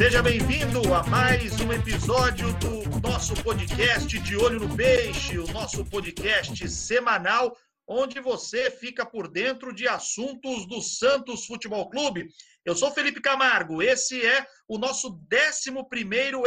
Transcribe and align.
Seja 0.00 0.22
bem-vindo 0.22 0.94
a 0.94 1.02
mais 1.08 1.60
um 1.60 1.70
episódio 1.70 2.50
do 2.54 3.06
nosso 3.06 3.34
podcast 3.42 4.18
De 4.18 4.34
Olho 4.34 4.58
no 4.58 4.74
Peixe, 4.74 5.38
o 5.38 5.46
nosso 5.48 5.84
podcast 5.84 6.66
semanal, 6.70 7.54
onde 7.86 8.18
você 8.18 8.70
fica 8.70 9.04
por 9.04 9.28
dentro 9.28 9.74
de 9.74 9.86
assuntos 9.86 10.66
do 10.66 10.80
Santos 10.80 11.44
Futebol 11.44 11.90
Clube. 11.90 12.30
Eu 12.64 12.74
sou 12.74 12.90
Felipe 12.92 13.20
Camargo, 13.20 13.82
esse 13.82 14.24
é 14.24 14.46
o 14.66 14.78
nosso 14.78 15.20
11 15.30 15.70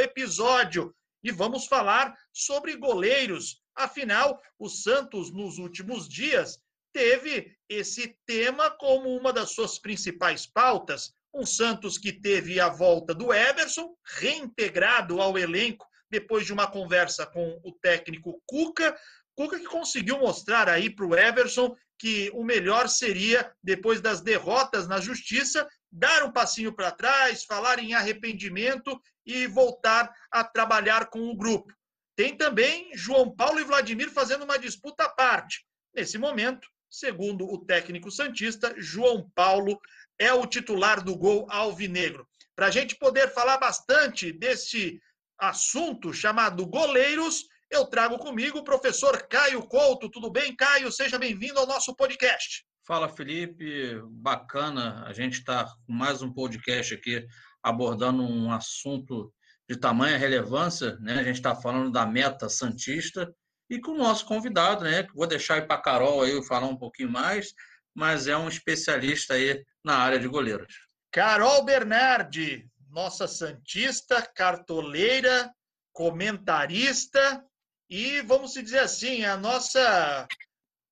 episódio 0.01 0.91
e 1.23 1.31
vamos 1.31 1.67
falar 1.67 2.11
sobre 2.33 2.75
goleiros. 2.75 3.61
Afinal, 3.75 4.41
o 4.57 4.67
Santos, 4.67 5.31
nos 5.31 5.59
últimos 5.59 6.09
dias, 6.09 6.57
teve 6.91 7.55
esse 7.69 8.17
tema 8.25 8.71
como 8.71 9.15
uma 9.15 9.31
das 9.31 9.51
suas 9.51 9.77
principais 9.77 10.47
pautas. 10.47 11.13
Um 11.33 11.45
Santos 11.45 11.97
que 11.97 12.11
teve 12.11 12.59
a 12.59 12.69
volta 12.69 13.13
do 13.13 13.33
Everson, 13.33 13.95
reintegrado 14.19 15.19
ao 15.19 15.37
elenco 15.37 15.87
depois 16.09 16.45
de 16.45 16.53
uma 16.53 16.67
conversa 16.67 17.25
com 17.25 17.59
o 17.63 17.71
técnico 17.71 18.39
Cuca. 18.45 18.95
Cuca 19.35 19.57
que 19.57 19.65
conseguiu 19.65 20.19
mostrar 20.19 20.69
aí 20.69 20.93
para 20.93 21.05
o 21.05 21.15
Everson 21.15 21.75
que 21.97 22.29
o 22.33 22.43
melhor 22.43 22.87
seria, 22.87 23.51
depois 23.63 23.99
das 23.99 24.21
derrotas 24.21 24.87
na 24.87 24.99
justiça, 24.99 25.67
dar 25.91 26.23
um 26.23 26.31
passinho 26.31 26.73
para 26.73 26.91
trás, 26.91 27.45
falar 27.45 27.79
em 27.79 27.93
arrependimento 27.93 28.99
e 29.25 29.47
voltar 29.47 30.11
a 30.31 30.43
trabalhar 30.43 31.09
com 31.09 31.29
o 31.29 31.35
grupo. 31.35 31.73
Tem 32.15 32.35
também 32.37 32.91
João 32.93 33.33
Paulo 33.33 33.59
e 33.59 33.63
Vladimir 33.63 34.09
fazendo 34.11 34.43
uma 34.43 34.59
disputa 34.59 35.05
à 35.05 35.09
parte. 35.09 35.65
Nesse 35.95 36.17
momento, 36.17 36.67
segundo 36.89 37.45
o 37.45 37.65
técnico 37.65 38.11
Santista, 38.11 38.75
João 38.77 39.31
Paulo 39.33 39.79
é 40.19 40.33
o 40.33 40.45
titular 40.45 41.03
do 41.03 41.15
gol 41.15 41.47
alvinegro. 41.49 42.27
Para 42.55 42.67
a 42.67 42.71
gente 42.71 42.95
poder 42.95 43.33
falar 43.33 43.57
bastante 43.57 44.31
desse 44.31 44.99
assunto 45.39 46.13
chamado 46.13 46.65
goleiros, 46.65 47.45
eu 47.69 47.85
trago 47.85 48.17
comigo 48.19 48.59
o 48.59 48.63
professor 48.63 49.27
Caio 49.27 49.63
Couto. 49.63 50.09
Tudo 50.09 50.31
bem, 50.31 50.55
Caio? 50.55 50.91
Seja 50.91 51.17
bem-vindo 51.17 51.59
ao 51.59 51.65
nosso 51.65 51.95
podcast. 51.95 52.63
Fala, 52.85 53.09
Felipe. 53.09 53.99
Bacana. 54.11 55.03
A 55.07 55.13
gente 55.13 55.39
está 55.39 55.65
com 55.65 55.93
mais 55.93 56.21
um 56.21 56.31
podcast 56.31 56.93
aqui 56.93 57.25
abordando 57.63 58.21
um 58.21 58.51
assunto 58.51 59.33
de 59.67 59.75
tamanha 59.75 60.17
relevância. 60.17 60.97
Né? 60.97 61.13
A 61.13 61.23
gente 61.23 61.37
está 61.37 61.55
falando 61.55 61.91
da 61.91 62.05
meta 62.05 62.47
Santista 62.49 63.33
e 63.69 63.79
com 63.79 63.93
o 63.93 63.97
nosso 63.97 64.25
convidado, 64.25 64.83
né? 64.83 65.07
Vou 65.15 65.25
deixar 65.25 65.55
aí 65.55 65.61
para 65.61 65.81
Carol 65.81 66.21
aí 66.21 66.43
falar 66.45 66.67
um 66.67 66.77
pouquinho 66.77 67.09
mais, 67.09 67.53
mas 67.95 68.27
é 68.27 68.37
um 68.37 68.47
especialista 68.47 69.35
aí 69.35 69.63
na 69.83 69.97
área 69.97 70.19
de 70.19 70.27
goleiros. 70.27 70.73
Carol 71.11 71.63
Bernardi, 71.63 72.67
nossa 72.89 73.27
Santista, 73.27 74.21
cartoleira, 74.35 75.51
comentarista 75.91 77.43
e, 77.89 78.21
vamos 78.21 78.53
dizer 78.53 78.79
assim, 78.79 79.23
a 79.23 79.37
nossa 79.37 80.27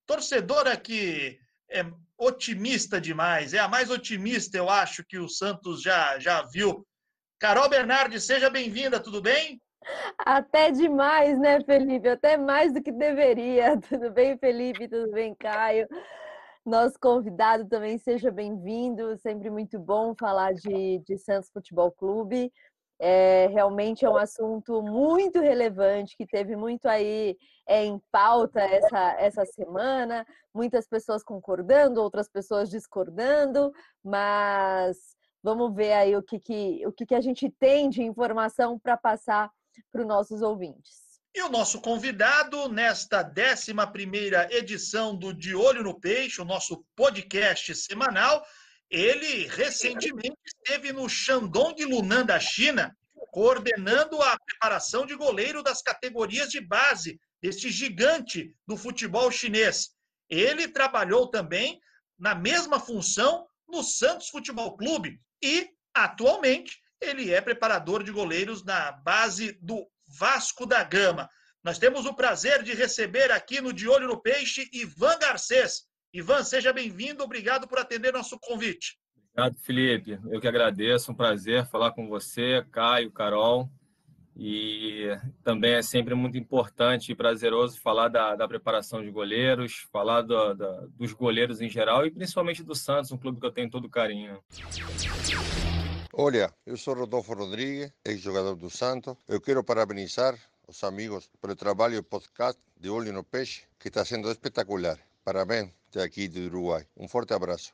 torcedora 0.06 0.76
que 0.76 1.38
é 1.70 1.84
otimista 2.16 3.00
demais, 3.00 3.54
é 3.54 3.58
a 3.58 3.66
mais 3.66 3.90
otimista, 3.90 4.56
eu 4.56 4.70
acho, 4.70 5.04
que 5.04 5.18
o 5.18 5.28
Santos 5.28 5.82
já, 5.82 6.18
já 6.18 6.42
viu. 6.42 6.86
Carol 7.40 7.68
Bernardi, 7.68 8.20
seja 8.20 8.48
bem-vinda, 8.48 9.00
tudo 9.00 9.20
bem? 9.20 9.60
Até 10.18 10.70
demais, 10.70 11.38
né, 11.40 11.60
Felipe? 11.64 12.08
Até 12.08 12.36
mais 12.36 12.72
do 12.72 12.80
que 12.80 12.92
deveria. 12.92 13.76
Tudo 13.88 14.12
bem, 14.12 14.38
Felipe? 14.38 14.86
Tudo 14.88 15.10
bem, 15.10 15.34
Caio? 15.34 15.88
Nosso 16.64 16.96
convidado 17.00 17.66
também 17.66 17.98
seja 17.98 18.30
bem-vindo. 18.30 19.16
Sempre 19.18 19.50
muito 19.50 19.80
bom 19.80 20.14
falar 20.14 20.54
de, 20.54 21.00
de 21.00 21.18
Santos 21.18 21.50
Futebol 21.50 21.90
Clube. 21.90 22.52
É, 23.00 23.48
realmente 23.48 24.04
é 24.04 24.10
um 24.10 24.16
assunto 24.16 24.80
muito 24.80 25.40
relevante 25.40 26.16
que 26.16 26.24
teve 26.24 26.54
muito 26.54 26.86
aí 26.86 27.36
é, 27.66 27.84
em 27.84 28.00
pauta 28.12 28.60
essa, 28.60 29.12
essa 29.18 29.44
semana, 29.44 30.24
muitas 30.54 30.86
pessoas 30.86 31.24
concordando, 31.24 32.00
outras 32.00 32.28
pessoas 32.28 32.70
discordando, 32.70 33.72
mas 34.04 35.16
vamos 35.42 35.74
ver 35.74 35.94
aí 35.94 36.14
o 36.14 36.22
que, 36.22 36.38
que, 36.38 36.86
o 36.86 36.92
que, 36.92 37.04
que 37.04 37.14
a 37.16 37.20
gente 37.20 37.50
tem 37.58 37.90
de 37.90 38.04
informação 38.04 38.78
para 38.78 38.96
passar 38.96 39.50
para 39.90 40.02
os 40.02 40.06
nossos 40.06 40.40
ouvintes. 40.40 41.01
E 41.34 41.40
o 41.40 41.48
nosso 41.48 41.80
convidado 41.80 42.68
nesta 42.68 43.22
11 43.22 44.54
edição 44.54 45.16
do 45.16 45.32
De 45.32 45.54
Olho 45.54 45.82
no 45.82 45.98
Peixe, 45.98 46.42
o 46.42 46.44
nosso 46.44 46.84
podcast 46.94 47.74
semanal, 47.74 48.46
ele 48.90 49.46
recentemente 49.46 50.36
esteve 50.44 50.92
no 50.92 51.08
Shandong 51.08 51.82
Lunan 51.86 52.26
da 52.26 52.38
China, 52.38 52.94
coordenando 53.30 54.20
a 54.20 54.38
preparação 54.44 55.06
de 55.06 55.14
goleiro 55.14 55.62
das 55.62 55.80
categorias 55.80 56.50
de 56.50 56.60
base 56.60 57.18
deste 57.40 57.70
gigante 57.70 58.54
do 58.66 58.76
futebol 58.76 59.30
chinês. 59.30 59.88
Ele 60.28 60.68
trabalhou 60.68 61.30
também 61.30 61.80
na 62.18 62.34
mesma 62.34 62.78
função 62.78 63.46
no 63.66 63.82
Santos 63.82 64.28
Futebol 64.28 64.76
Clube 64.76 65.18
e, 65.42 65.70
atualmente, 65.94 66.78
ele 67.00 67.32
é 67.32 67.40
preparador 67.40 68.02
de 68.02 68.12
goleiros 68.12 68.62
na 68.62 68.92
base 68.92 69.58
do 69.62 69.90
Vasco 70.18 70.66
da 70.66 70.82
Gama. 70.84 71.28
Nós 71.64 71.78
temos 71.78 72.06
o 72.06 72.14
prazer 72.14 72.62
de 72.62 72.74
receber 72.74 73.30
aqui 73.30 73.60
no 73.60 73.72
De 73.72 73.88
Olho 73.88 74.08
no 74.08 74.20
Peixe 74.20 74.68
Ivan 74.72 75.18
Garcês, 75.18 75.86
Ivan, 76.14 76.44
seja 76.44 76.74
bem-vindo, 76.74 77.24
obrigado 77.24 77.66
por 77.66 77.78
atender 77.78 78.12
nosso 78.12 78.38
convite. 78.38 78.98
Obrigado, 79.32 79.58
Felipe. 79.60 80.18
Eu 80.30 80.42
que 80.42 80.46
agradeço, 80.46 81.10
um 81.10 81.14
prazer 81.14 81.66
falar 81.66 81.92
com 81.92 82.06
você, 82.06 82.62
Caio, 82.70 83.10
Carol. 83.10 83.70
E 84.36 85.08
também 85.42 85.74
é 85.74 85.82
sempre 85.82 86.14
muito 86.14 86.36
importante 86.36 87.12
e 87.12 87.14
prazeroso 87.14 87.80
falar 87.80 88.08
da, 88.08 88.34
da 88.34 88.46
preparação 88.46 89.02
de 89.02 89.10
goleiros, 89.10 89.86
falar 89.90 90.20
do, 90.20 90.54
da, 90.54 90.86
dos 90.98 91.12
goleiros 91.14 91.62
em 91.62 91.68
geral 91.68 92.06
e 92.06 92.10
principalmente 92.10 92.62
do 92.62 92.74
Santos, 92.74 93.10
um 93.12 93.18
clube 93.18 93.40
que 93.40 93.46
eu 93.46 93.52
tenho 93.52 93.70
todo 93.70 93.88
carinho. 93.88 94.38
Olha, 96.14 96.54
eu 96.66 96.76
sou 96.76 96.92
Rodolfo 96.92 97.32
Rodrigues, 97.32 97.90
ex-jogador 98.04 98.54
do 98.54 98.68
Santos. 98.68 99.16
Eu 99.26 99.40
quero 99.40 99.64
parabenizar 99.64 100.38
os 100.68 100.84
amigos 100.84 101.30
pelo 101.40 101.56
trabalho 101.56 102.02
podcast 102.02 102.60
de 102.78 102.90
Olho 102.90 103.14
no 103.14 103.24
Peixe, 103.24 103.62
que 103.78 103.88
está 103.88 104.04
sendo 104.04 104.30
espetacular. 104.30 104.98
Parabéns 105.24 105.70
aqui 105.96 106.28
do 106.28 106.40
Uruguai. 106.40 106.86
Um 106.98 107.08
forte 107.08 107.32
abraço. 107.32 107.72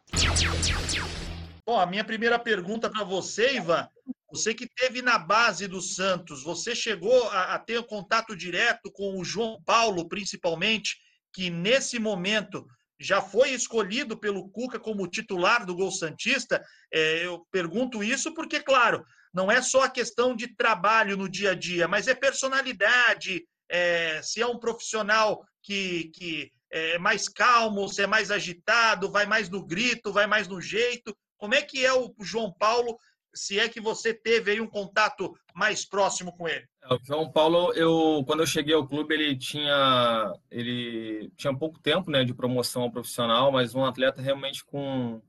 Bom, 1.66 1.80
a 1.80 1.84
minha 1.84 2.04
primeira 2.04 2.38
pergunta 2.38 2.88
para 2.88 3.02
você, 3.02 3.56
Ivan. 3.56 3.88
Você 4.30 4.54
que 4.54 4.68
teve 4.68 5.02
na 5.02 5.18
base 5.18 5.66
do 5.66 5.82
Santos, 5.82 6.44
você 6.44 6.76
chegou 6.76 7.28
a, 7.30 7.54
a 7.54 7.58
ter 7.58 7.84
contato 7.86 8.36
direto 8.36 8.88
com 8.92 9.18
o 9.18 9.24
João 9.24 9.60
Paulo, 9.64 10.08
principalmente, 10.08 10.96
que 11.32 11.50
nesse 11.50 11.98
momento 11.98 12.64
já 12.98 13.20
foi 13.20 13.50
escolhido 13.50 14.18
pelo 14.18 14.48
Cuca 14.50 14.78
como 14.78 15.06
titular 15.06 15.64
do 15.64 15.74
Gol 15.74 15.90
Santista. 15.90 16.64
É, 16.92 17.24
eu 17.24 17.46
pergunto 17.50 18.02
isso 18.02 18.34
porque, 18.34 18.60
claro, 18.60 19.04
não 19.32 19.50
é 19.50 19.62
só 19.62 19.82
a 19.82 19.90
questão 19.90 20.34
de 20.34 20.54
trabalho 20.56 21.16
no 21.16 21.28
dia 21.28 21.52
a 21.52 21.54
dia, 21.54 21.86
mas 21.86 22.08
é 22.08 22.14
personalidade, 22.14 23.44
é, 23.70 24.20
se 24.22 24.40
é 24.40 24.46
um 24.46 24.58
profissional 24.58 25.44
que, 25.62 26.10
que 26.14 26.50
é 26.70 26.98
mais 26.98 27.28
calmo, 27.28 27.88
se 27.88 28.02
é 28.02 28.06
mais 28.06 28.30
agitado, 28.30 29.10
vai 29.10 29.26
mais 29.26 29.48
no 29.48 29.64
grito, 29.64 30.12
vai 30.12 30.26
mais 30.26 30.48
no 30.48 30.60
jeito. 30.60 31.16
Como 31.36 31.54
é 31.54 31.62
que 31.62 31.84
é 31.84 31.92
o 31.92 32.12
João 32.20 32.52
Paulo, 32.52 32.98
se 33.34 33.58
é 33.58 33.68
que 33.68 33.80
você 33.80 34.12
teve 34.12 34.52
aí 34.52 34.60
um 34.60 34.66
contato 34.66 35.34
mais 35.54 35.84
próximo 35.84 36.32
com 36.36 36.48
ele? 36.48 36.66
É, 36.82 36.94
o 36.94 36.98
João 37.04 37.30
Paulo, 37.30 37.72
eu 37.74 38.22
quando 38.26 38.40
eu 38.40 38.46
cheguei 38.46 38.74
ao 38.74 38.86
clube, 38.86 39.14
ele 39.14 39.36
tinha 39.36 40.32
ele 40.50 41.30
tinha 41.36 41.56
pouco 41.56 41.78
tempo, 41.80 42.10
né, 42.10 42.24
de 42.24 42.34
promoção 42.34 42.90
profissional, 42.90 43.52
mas 43.52 43.74
um 43.74 43.84
atleta 43.84 44.22
realmente 44.22 44.64
com 44.64 45.20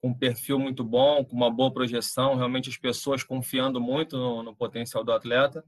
com 0.00 0.08
um 0.08 0.14
perfil 0.14 0.58
muito 0.58 0.84
bom, 0.84 1.24
com 1.24 1.34
uma 1.34 1.50
boa 1.50 1.72
projeção, 1.72 2.36
realmente 2.36 2.68
as 2.68 2.76
pessoas 2.76 3.22
confiando 3.22 3.80
muito 3.80 4.16
no, 4.16 4.42
no 4.42 4.54
potencial 4.54 5.02
do 5.02 5.12
atleta. 5.12 5.64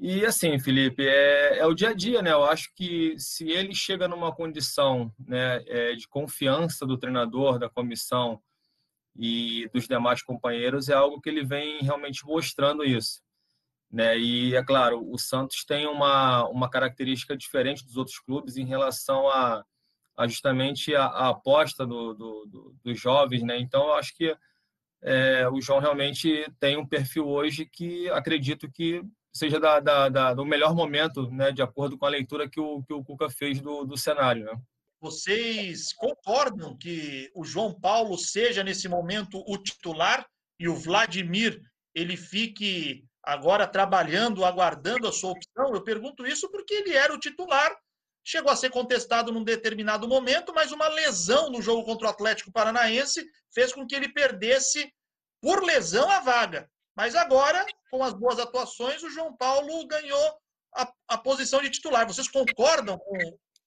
E 0.00 0.24
assim, 0.24 0.58
Felipe, 0.58 1.06
é, 1.06 1.58
é, 1.58 1.66
o 1.66 1.74
dia 1.74 1.90
a 1.90 1.94
dia, 1.94 2.22
né? 2.22 2.32
Eu 2.32 2.44
acho 2.44 2.72
que 2.74 3.14
se 3.18 3.50
ele 3.50 3.74
chega 3.74 4.08
numa 4.08 4.34
condição 4.34 5.12
né, 5.18 5.62
é, 5.66 5.94
de 5.94 6.08
confiança 6.08 6.86
do 6.86 6.96
treinador, 6.96 7.58
da 7.58 7.68
comissão 7.68 8.40
e 9.16 9.68
dos 9.72 9.86
demais 9.86 10.22
companheiros, 10.22 10.88
é 10.88 10.94
algo 10.94 11.20
que 11.20 11.28
ele 11.28 11.44
vem 11.44 11.82
realmente 11.82 12.24
mostrando 12.24 12.84
isso. 12.84 13.20
Né? 13.90 14.18
E 14.18 14.54
é 14.56 14.64
claro, 14.64 15.06
o 15.06 15.18
Santos 15.18 15.64
tem 15.64 15.86
uma, 15.86 16.48
uma 16.48 16.70
característica 16.70 17.36
diferente 17.36 17.84
dos 17.84 17.96
outros 17.96 18.18
clubes 18.18 18.56
em 18.56 18.64
relação 18.64 19.28
a, 19.28 19.62
a 20.16 20.26
justamente 20.26 20.94
a, 20.94 21.04
a 21.04 21.28
aposta 21.28 21.86
do, 21.86 22.14
do, 22.14 22.46
do, 22.46 22.76
dos 22.82 22.98
jovens, 22.98 23.42
né? 23.42 23.58
Então, 23.58 23.88
eu 23.88 23.94
acho 23.94 24.16
que 24.16 24.34
é, 25.02 25.46
o 25.48 25.60
João 25.60 25.80
realmente 25.80 26.46
tem 26.58 26.76
um 26.76 26.86
perfil 26.86 27.28
hoje 27.28 27.66
que 27.66 28.08
acredito 28.10 28.70
que 28.70 29.02
seja 29.32 29.58
da, 29.58 29.80
da, 29.80 30.08
da, 30.08 30.34
do 30.34 30.44
melhor 30.44 30.74
momento, 30.74 31.30
né, 31.30 31.50
de 31.50 31.62
acordo 31.62 31.98
com 31.98 32.06
a 32.06 32.10
leitura 32.10 32.48
que 32.48 32.60
o, 32.60 32.82
que 32.82 32.92
o 32.92 33.02
Cuca 33.02 33.28
fez 33.28 33.60
do, 33.60 33.84
do 33.84 33.96
cenário. 33.96 34.44
Né? 34.44 34.60
Vocês 35.02 35.92
concordam 35.92 36.78
que 36.78 37.28
o 37.34 37.44
João 37.44 37.74
Paulo 37.74 38.16
seja, 38.16 38.62
nesse 38.62 38.88
momento, 38.88 39.42
o 39.48 39.58
titular 39.58 40.24
e 40.60 40.68
o 40.68 40.76
Vladimir 40.76 41.60
ele 41.92 42.16
fique 42.16 43.04
agora 43.20 43.66
trabalhando, 43.66 44.44
aguardando 44.44 45.08
a 45.08 45.12
sua 45.12 45.32
opção? 45.32 45.74
Eu 45.74 45.82
pergunto 45.82 46.24
isso 46.24 46.48
porque 46.52 46.74
ele 46.74 46.94
era 46.94 47.12
o 47.12 47.18
titular, 47.18 47.76
chegou 48.24 48.52
a 48.52 48.54
ser 48.54 48.70
contestado 48.70 49.32
num 49.32 49.42
determinado 49.42 50.06
momento, 50.06 50.54
mas 50.54 50.70
uma 50.70 50.86
lesão 50.86 51.50
no 51.50 51.60
jogo 51.60 51.84
contra 51.84 52.06
o 52.06 52.10
Atlético 52.10 52.52
Paranaense 52.52 53.26
fez 53.52 53.72
com 53.72 53.84
que 53.84 53.96
ele 53.96 54.08
perdesse 54.08 54.88
por 55.40 55.64
lesão 55.64 56.08
a 56.08 56.20
vaga. 56.20 56.70
Mas 56.94 57.16
agora, 57.16 57.66
com 57.90 58.04
as 58.04 58.14
boas 58.14 58.38
atuações, 58.38 59.02
o 59.02 59.10
João 59.10 59.36
Paulo 59.36 59.84
ganhou 59.88 60.38
a, 60.76 60.92
a 61.08 61.18
posição 61.18 61.60
de 61.60 61.70
titular. 61.70 62.06
Vocês 62.06 62.28
concordam 62.28 62.96
com 62.98 63.18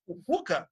o 0.07 0.23
Cuca? 0.23 0.65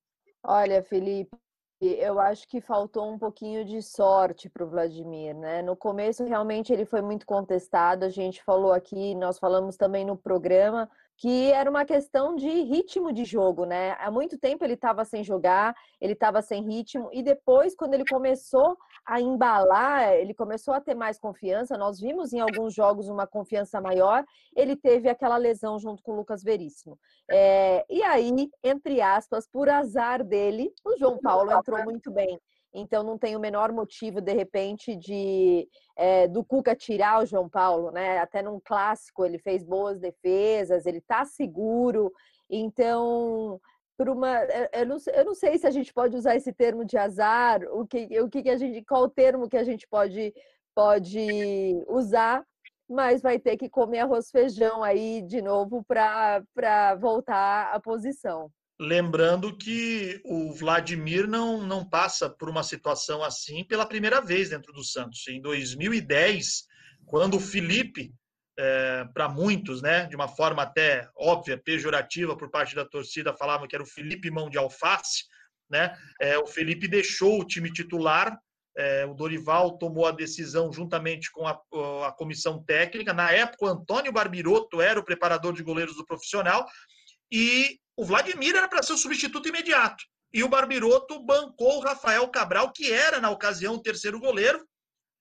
Olha, 0.45 0.83
Felipe, 0.83 1.35
eu 1.81 2.19
acho 2.19 2.47
que 2.47 2.61
faltou 2.61 3.09
um 3.11 3.17
pouquinho 3.17 3.63
de 3.65 3.81
sorte 3.81 4.49
para 4.49 4.63
o 4.65 4.69
Vladimir, 4.69 5.35
né? 5.35 5.61
No 5.61 5.75
começo, 5.75 6.23
realmente, 6.25 6.71
ele 6.71 6.85
foi 6.85 7.01
muito 7.01 7.25
contestado. 7.25 8.03
A 8.05 8.09
gente 8.09 8.43
falou 8.43 8.73
aqui, 8.73 9.15
nós 9.15 9.39
falamos 9.39 9.77
também 9.77 10.05
no 10.05 10.17
programa 10.17 10.89
que 11.23 11.53
era 11.53 11.69
uma 11.69 11.85
questão 11.85 12.35
de 12.35 12.49
ritmo 12.49 13.13
de 13.13 13.23
jogo, 13.23 13.63
né? 13.63 13.95
Há 13.97 14.11
muito 14.11 14.37
tempo 14.37 14.61
ele 14.61 14.73
estava 14.73 15.05
sem 15.05 15.23
jogar, 15.23 15.73
ele 16.01 16.11
estava 16.11 16.41
sem 16.41 16.61
ritmo, 16.61 17.09
e 17.13 17.23
depois, 17.23 17.73
quando 17.73 17.93
ele 17.93 18.03
começou 18.03 18.77
a 19.05 19.21
embalar, 19.21 20.15
ele 20.15 20.33
começou 20.33 20.73
a 20.73 20.81
ter 20.81 20.93
mais 20.93 21.17
confiança. 21.17 21.77
Nós 21.77 21.97
vimos 21.97 22.33
em 22.33 22.41
alguns 22.41 22.73
jogos 22.73 23.07
uma 23.07 23.25
confiança 23.25 23.79
maior. 23.79 24.25
Ele 24.53 24.75
teve 24.75 25.07
aquela 25.07 25.37
lesão 25.37 25.79
junto 25.79 26.03
com 26.03 26.11
o 26.11 26.15
Lucas 26.17 26.43
Veríssimo. 26.43 26.99
É, 27.31 27.85
e 27.89 28.03
aí, 28.03 28.49
entre 28.61 28.99
aspas, 28.99 29.47
por 29.47 29.69
azar 29.69 30.25
dele, 30.25 30.73
o 30.83 30.97
João 30.97 31.19
Paulo 31.19 31.53
entrou 31.53 31.81
muito 31.85 32.11
bem. 32.11 32.37
Então 32.73 33.03
não 33.03 33.17
tem 33.17 33.35
o 33.35 33.39
menor 33.39 33.71
motivo, 33.71 34.19
de 34.19 34.33
repente, 34.33 34.95
de 34.95 35.67
é, 35.95 36.27
do 36.27 36.43
Cuca 36.43 36.75
tirar 36.75 37.21
o 37.21 37.25
João 37.25 37.47
Paulo, 37.47 37.91
né? 37.91 38.17
Até 38.17 38.41
num 38.41 38.59
clássico 38.59 39.23
ele 39.23 39.37
fez 39.37 39.63
boas 39.63 39.99
defesas, 39.99 40.85
ele 40.85 41.01
tá 41.01 41.23
seguro. 41.23 42.11
Então, 42.49 43.59
por 43.97 44.09
uma. 44.09 44.43
Eu 44.73 44.85
não, 44.85 44.97
eu 45.13 45.25
não 45.25 45.35
sei 45.35 45.57
se 45.57 45.67
a 45.67 45.71
gente 45.71 45.93
pode 45.93 46.15
usar 46.15 46.35
esse 46.35 46.51
termo 46.51 46.83
de 46.83 46.97
azar, 46.97 47.61
o 47.71 47.85
que, 47.85 48.19
o 48.19 48.29
que 48.29 48.49
a 48.49 48.57
gente. 48.57 48.83
Qual 48.83 49.03
o 49.03 49.09
termo 49.09 49.47
que 49.47 49.57
a 49.57 49.63
gente 49.63 49.87
pode, 49.87 50.33
pode 50.75 51.83
usar, 51.87 52.43
mas 52.89 53.21
vai 53.21 53.39
ter 53.39 53.57
que 53.57 53.69
comer 53.69 53.99
arroz 53.99 54.29
feijão 54.31 54.83
aí 54.83 55.21
de 55.21 55.41
novo 55.41 55.83
para 55.83 56.95
voltar 56.99 57.73
à 57.73 57.79
posição. 57.79 58.51
Lembrando 58.79 59.55
que 59.55 60.19
o 60.25 60.51
Vladimir 60.51 61.27
não, 61.27 61.61
não 61.61 61.87
passa 61.87 62.29
por 62.29 62.49
uma 62.49 62.63
situação 62.63 63.23
assim 63.23 63.63
pela 63.63 63.85
primeira 63.85 64.19
vez 64.19 64.49
dentro 64.49 64.73
do 64.73 64.83
Santos. 64.83 65.27
Em 65.27 65.39
2010, 65.39 66.65
quando 67.05 67.37
o 67.37 67.39
Felipe, 67.39 68.11
é, 68.57 69.05
para 69.13 69.29
muitos, 69.29 69.81
né, 69.81 70.07
de 70.07 70.15
uma 70.15 70.27
forma 70.27 70.63
até 70.63 71.07
óbvia, 71.15 71.57
pejorativa 71.57 72.35
por 72.35 72.49
parte 72.49 72.75
da 72.75 72.83
torcida, 72.83 73.33
falavam 73.33 73.67
que 73.67 73.75
era 73.75 73.83
o 73.83 73.87
Felipe 73.87 74.31
mão 74.31 74.49
de 74.49 74.57
alface, 74.57 75.25
né? 75.69 75.95
É, 76.19 76.37
o 76.37 76.45
Felipe 76.45 76.87
deixou 76.87 77.39
o 77.39 77.45
time 77.45 77.71
titular, 77.71 78.37
é, 78.75 79.05
o 79.05 79.13
Dorival 79.13 79.77
tomou 79.77 80.07
a 80.07 80.11
decisão 80.11 80.73
juntamente 80.73 81.31
com 81.31 81.47
a, 81.47 81.59
a 82.07 82.11
comissão 82.11 82.63
técnica. 82.63 83.13
Na 83.13 83.31
época, 83.31 83.65
o 83.65 83.69
Antônio 83.69 84.11
Barbirotto 84.11 84.81
era 84.81 84.99
o 84.99 85.05
preparador 85.05 85.53
de 85.53 85.63
goleiros 85.63 85.95
do 85.95 86.05
profissional 86.05 86.65
e 87.31 87.79
o 87.95 88.05
Vladimir 88.05 88.55
era 88.55 88.67
para 88.67 88.83
ser 88.83 88.93
o 88.93 88.97
substituto 88.97 89.47
imediato. 89.47 90.03
E 90.33 90.43
o 90.43 90.49
Barbiroto 90.49 91.23
bancou 91.23 91.77
o 91.77 91.81
Rafael 91.81 92.27
Cabral, 92.29 92.71
que 92.71 92.91
era, 92.91 93.21
na 93.21 93.29
ocasião, 93.29 93.75
o 93.75 93.81
terceiro 93.81 94.19
goleiro, 94.19 94.67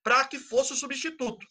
para 0.03 0.25
que 0.25 0.39
fosse 0.39 0.73
o 0.73 0.77
substituto. 0.77 1.47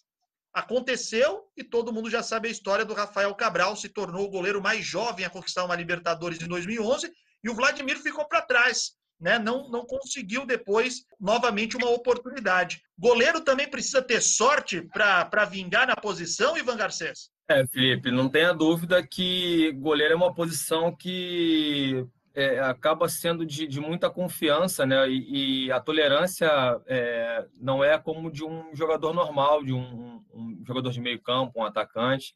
Aconteceu 0.53 1.45
e 1.56 1.63
todo 1.63 1.94
mundo 1.94 2.09
já 2.09 2.21
sabe 2.21 2.48
a 2.48 2.51
história 2.51 2.83
do 2.83 2.94
Rafael 2.94 3.33
Cabral, 3.36 3.75
se 3.75 3.88
tornou 3.88 4.25
o 4.25 4.30
goleiro 4.30 4.62
mais 4.62 4.83
jovem 4.86 5.24
a 5.24 5.30
conquistar 5.30 5.63
uma 5.63 5.75
Libertadores 5.75 6.42
em 6.42 6.48
2011 6.48 7.12
e 7.44 7.50
o 7.50 7.56
Vladimir 7.56 7.98
ficou 8.00 8.27
para 8.27 8.42
trás. 8.42 8.92
Né? 9.19 9.38
Não, 9.38 9.69
não 9.69 9.86
conseguiu 9.86 10.45
depois 10.45 11.06
novamente 11.19 11.77
uma 11.77 11.89
oportunidade. 11.89 12.81
Goleiro 12.98 13.42
também 13.42 13.69
precisa 13.69 14.01
ter 14.01 14.19
sorte 14.19 14.81
para 14.81 15.45
vingar 15.45 15.88
na 15.88 15.95
posição, 15.95 16.57
Ivan 16.57 16.75
Garcês? 16.75 17.30
É, 17.51 17.68
Felipe, 17.68 18.09
não 18.12 18.30
tenha 18.30 18.53
dúvida 18.53 19.06
que 19.06 19.74
goleiro 19.74 20.13
é 20.13 20.15
uma 20.15 20.33
posição 20.33 20.95
que 20.95 22.07
é, 22.33 22.62
acaba 22.62 23.09
sendo 23.09 23.45
de, 23.45 23.68
de, 23.68 23.81
muita 23.81 24.09
confiança, 24.09 24.86
né? 24.86 25.09
E, 25.09 25.65
e 25.65 25.71
a 25.71 25.81
tolerância 25.81 26.50
é, 26.88 27.45
não 27.59 27.83
é 27.83 28.00
como 28.00 28.31
de 28.31 28.45
um 28.45 28.74
jogador 28.74 29.13
normal, 29.13 29.65
de 29.65 29.74
um, 29.74 30.24
um 30.33 30.63
jogador 30.65 30.92
de 30.92 31.01
meio 31.01 31.21
campo, 31.21 31.59
um 31.59 31.65
atacante. 31.65 32.33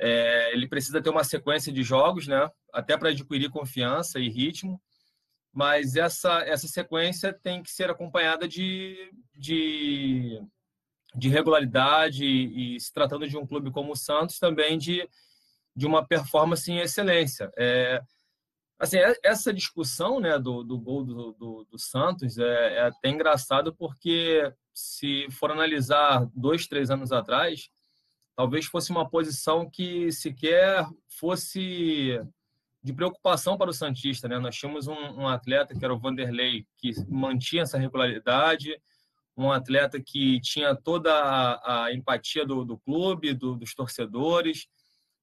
É, 0.00 0.52
ele 0.52 0.66
precisa 0.66 1.00
ter 1.00 1.10
uma 1.10 1.22
sequência 1.22 1.72
de 1.72 1.84
jogos, 1.84 2.26
né? 2.26 2.50
Até 2.72 2.96
para 2.98 3.10
adquirir 3.10 3.50
confiança 3.50 4.18
e 4.18 4.28
ritmo. 4.28 4.82
Mas 5.52 5.94
essa, 5.94 6.40
essa 6.40 6.66
sequência 6.66 7.32
tem 7.32 7.62
que 7.62 7.70
ser 7.70 7.88
acompanhada 7.88 8.48
de, 8.48 9.12
de 9.36 10.42
de 11.14 11.28
regularidade 11.28 12.24
e, 12.24 12.78
se 12.80 12.92
tratando 12.92 13.28
de 13.28 13.36
um 13.36 13.46
clube 13.46 13.70
como 13.70 13.92
o 13.92 13.96
Santos 13.96 14.38
também 14.38 14.76
de, 14.76 15.08
de 15.74 15.86
uma 15.86 16.04
performance 16.04 16.70
em 16.70 16.78
excelência. 16.78 17.52
É, 17.56 18.02
assim, 18.78 18.98
é, 18.98 19.14
essa 19.22 19.52
discussão 19.52 20.18
né, 20.18 20.38
do, 20.38 20.64
do 20.64 20.78
gol 20.78 21.04
do, 21.04 21.32
do, 21.32 21.66
do 21.70 21.78
Santos 21.78 22.38
é, 22.38 22.74
é, 22.74 22.80
até 22.86 23.08
engraçado 23.08 23.74
porque 23.74 24.52
se 24.72 25.28
for 25.30 25.52
analisar 25.52 26.28
dois, 26.34 26.66
três 26.66 26.90
anos 26.90 27.12
atrás, 27.12 27.70
talvez 28.34 28.66
fosse 28.66 28.90
uma 28.90 29.08
posição 29.08 29.70
que 29.70 30.10
sequer 30.10 30.84
fosse 31.06 32.20
de 32.82 32.92
preocupação 32.92 33.56
para 33.56 33.70
o 33.70 33.72
Santista. 33.72 34.28
Né? 34.28 34.38
Nós 34.38 34.56
tínhamos 34.56 34.88
um, 34.88 34.92
um 34.92 35.28
atleta 35.28 35.74
que 35.74 35.84
era 35.84 35.94
o 35.94 35.98
Vanderlei, 35.98 36.66
que 36.76 36.90
mantinha 37.08 37.62
essa 37.62 37.78
regularidade, 37.78 38.76
um 39.36 39.50
atleta 39.50 40.00
que 40.00 40.40
tinha 40.40 40.74
toda 40.74 41.12
a, 41.12 41.84
a 41.84 41.94
empatia 41.94 42.46
do, 42.46 42.64
do 42.64 42.78
clube, 42.78 43.34
do, 43.34 43.56
dos 43.56 43.74
torcedores, 43.74 44.66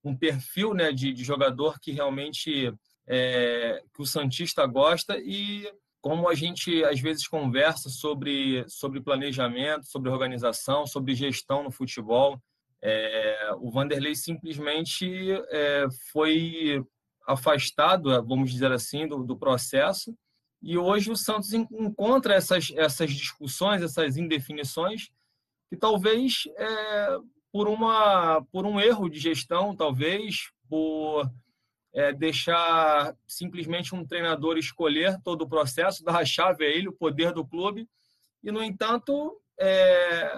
um 0.04 0.16
perfil 0.16 0.74
né, 0.74 0.92
de, 0.92 1.14
de 1.14 1.24
jogador 1.24 1.80
que 1.80 1.92
realmente 1.92 2.74
é, 3.08 3.82
que 3.94 4.02
o 4.02 4.06
Santista 4.06 4.66
gosta 4.66 5.18
e 5.18 5.72
como 6.02 6.28
a 6.28 6.34
gente 6.34 6.84
às 6.84 7.00
vezes 7.00 7.28
conversa 7.28 7.90
sobre, 7.90 8.66
sobre 8.68 9.02
planejamento, 9.02 9.86
sobre 9.86 10.10
organização, 10.10 10.88
sobre 10.88 11.14
gestão 11.14 11.64
no 11.64 11.72
futebol, 11.72 12.42
é, 12.82 13.52
o 13.60 13.70
Vanderlei 13.70 14.16
simplesmente 14.16 15.32
é, 15.50 15.86
foi 16.12 16.84
afastado, 17.28 18.10
vamos 18.26 18.52
dizer 18.52 18.72
assim, 18.72 19.08
do, 19.08 19.24
do 19.24 19.38
processo 19.38 20.16
e 20.62 20.78
hoje 20.78 21.12
o 21.12 21.16
Santos 21.16 21.54
encontra 21.54 22.36
essas, 22.36 22.72
essas 22.76 23.12
discussões, 23.12 23.82
essas 23.82 24.16
indefinições, 24.16 25.10
que 25.70 25.76
talvez 25.76 26.44
é, 26.56 27.18
por, 27.52 27.68
uma, 27.68 28.44
por 28.52 28.66
um 28.66 28.80
erro 28.80 29.10
de 29.10 29.20
gestão, 29.20 29.76
talvez 29.76 30.52
por 30.70 31.28
é, 31.94 32.14
deixar 32.14 33.16
simplesmente 33.28 33.96
um 33.96 34.06
treinador 34.06 34.58
escolher 34.58 35.18
todo 35.24 35.42
o 35.44 35.50
processo, 35.50 36.04
dar 36.06 36.20
a 36.20 36.26
chave 36.26 36.66
a 36.66 36.70
ele, 36.70 36.90
o 36.90 36.94
poder 36.94 37.34
do 37.34 37.46
clube. 37.46 37.90
E, 38.44 38.52
no 38.52 38.64
entanto, 38.64 39.40
é, 39.60 40.32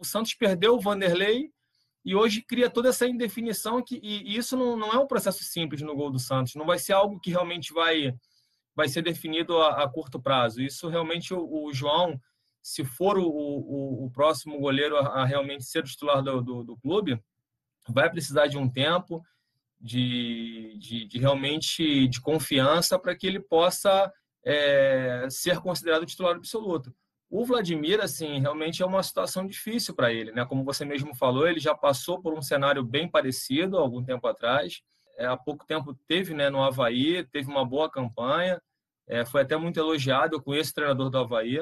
o 0.00 0.04
Santos 0.04 0.34
perdeu 0.34 0.74
o 0.74 0.80
Vanderlei 0.80 1.50
e 2.04 2.14
hoje 2.14 2.42
cria 2.42 2.70
toda 2.70 2.88
essa 2.88 3.06
indefinição 3.06 3.82
que, 3.82 4.00
e, 4.02 4.36
isso 4.36 4.56
não, 4.56 4.76
não 4.76 4.92
é 4.92 4.98
um 4.98 5.06
processo 5.06 5.44
simples 5.44 5.82
no 5.82 5.94
gol 5.94 6.10
do 6.10 6.18
Santos. 6.18 6.56
Não 6.56 6.66
vai 6.66 6.78
ser 6.78 6.94
algo 6.94 7.20
que 7.20 7.30
realmente 7.30 7.72
vai 7.72 8.14
vai 8.78 8.88
ser 8.88 9.02
definido 9.02 9.60
a, 9.60 9.82
a 9.82 9.88
curto 9.88 10.20
prazo. 10.20 10.62
Isso 10.62 10.88
realmente 10.88 11.34
o, 11.34 11.64
o 11.64 11.72
João, 11.72 12.16
se 12.62 12.84
for 12.84 13.18
o, 13.18 13.26
o, 13.26 14.04
o, 14.04 14.10
próximo 14.12 14.56
goleiro 14.60 14.96
a, 14.96 15.22
a 15.22 15.24
realmente 15.24 15.64
ser 15.64 15.82
titular 15.82 16.22
do, 16.22 16.40
do, 16.40 16.62
do, 16.62 16.76
clube, 16.76 17.20
vai 17.88 18.08
precisar 18.08 18.46
de 18.46 18.56
um 18.56 18.70
tempo 18.70 19.20
de, 19.80 20.78
de, 20.78 21.06
de 21.06 21.18
realmente 21.18 22.06
de 22.06 22.20
confiança 22.20 22.96
para 22.96 23.16
que 23.16 23.26
ele 23.26 23.40
possa 23.40 24.12
é, 24.46 25.26
ser 25.28 25.58
considerado 25.58 26.06
titular 26.06 26.36
absoluto. 26.36 26.94
O 27.28 27.44
Vladimir, 27.44 28.00
assim, 28.00 28.38
realmente 28.38 28.80
é 28.80 28.86
uma 28.86 29.02
situação 29.02 29.44
difícil 29.44 29.92
para 29.92 30.12
ele, 30.12 30.30
né? 30.30 30.46
Como 30.46 30.62
você 30.62 30.84
mesmo 30.84 31.16
falou, 31.16 31.48
ele 31.48 31.58
já 31.58 31.74
passou 31.74 32.22
por 32.22 32.32
um 32.32 32.40
cenário 32.40 32.84
bem 32.84 33.10
parecido 33.10 33.76
há 33.76 33.80
algum 33.80 34.04
tempo 34.04 34.28
atrás. 34.28 34.82
É, 35.16 35.26
há 35.26 35.36
pouco 35.36 35.66
tempo 35.66 35.98
teve, 36.06 36.32
né, 36.32 36.48
no 36.48 36.62
Havaí, 36.62 37.24
teve 37.24 37.50
uma 37.50 37.64
boa 37.64 37.90
campanha, 37.90 38.62
é, 39.08 39.24
foi 39.24 39.42
até 39.42 39.56
muito 39.56 39.80
elogiado, 39.80 40.36
eu 40.36 40.42
conheço 40.42 40.70
o 40.70 40.74
treinador 40.74 41.08
do 41.08 41.18
Havaí, 41.18 41.60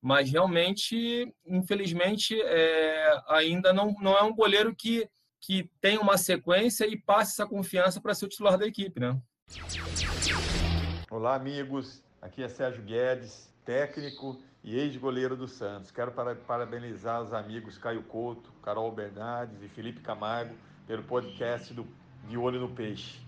mas 0.00 0.30
realmente, 0.30 1.32
infelizmente, 1.46 2.40
é, 2.40 3.22
ainda 3.28 3.72
não, 3.72 3.94
não 4.00 4.16
é 4.16 4.22
um 4.22 4.34
goleiro 4.34 4.74
que, 4.74 5.06
que 5.38 5.70
tem 5.80 5.98
uma 5.98 6.16
sequência 6.16 6.86
e 6.86 6.96
passe 6.96 7.32
essa 7.32 7.46
confiança 7.46 8.00
para 8.00 8.14
ser 8.14 8.24
o 8.24 8.28
titular 8.28 8.56
da 8.56 8.66
equipe, 8.66 8.98
né? 8.98 9.20
Olá, 11.10 11.34
amigos. 11.34 12.02
Aqui 12.22 12.42
é 12.42 12.48
Sérgio 12.48 12.82
Guedes, 12.82 13.52
técnico 13.64 14.40
e 14.64 14.78
ex-goleiro 14.78 15.36
do 15.36 15.48
Santos. 15.48 15.90
Quero 15.90 16.12
parabenizar 16.46 17.22
os 17.22 17.32
amigos 17.32 17.76
Caio 17.76 18.02
Couto, 18.02 18.52
Carol 18.62 18.90
Bernardes 18.92 19.62
e 19.62 19.68
Felipe 19.68 20.00
Camargo 20.00 20.54
pelo 20.86 21.02
podcast 21.02 21.74
do 21.74 21.86
De 22.26 22.38
Olho 22.38 22.60
no 22.60 22.70
Peixe. 22.70 23.20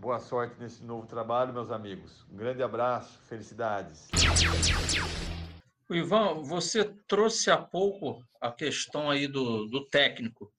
Boa 0.00 0.18
sorte 0.18 0.58
nesse 0.58 0.82
novo 0.82 1.06
trabalho, 1.06 1.52
meus 1.52 1.70
amigos. 1.70 2.24
Um 2.32 2.36
grande 2.38 2.62
abraço, 2.62 3.20
felicidades. 3.28 4.08
Ivan, 5.90 6.40
você 6.42 6.84
trouxe 7.06 7.50
há 7.50 7.58
pouco 7.58 8.24
a 8.40 8.50
questão 8.50 9.10
aí 9.10 9.28
do, 9.28 9.66
do 9.66 9.84
técnico. 9.88 10.50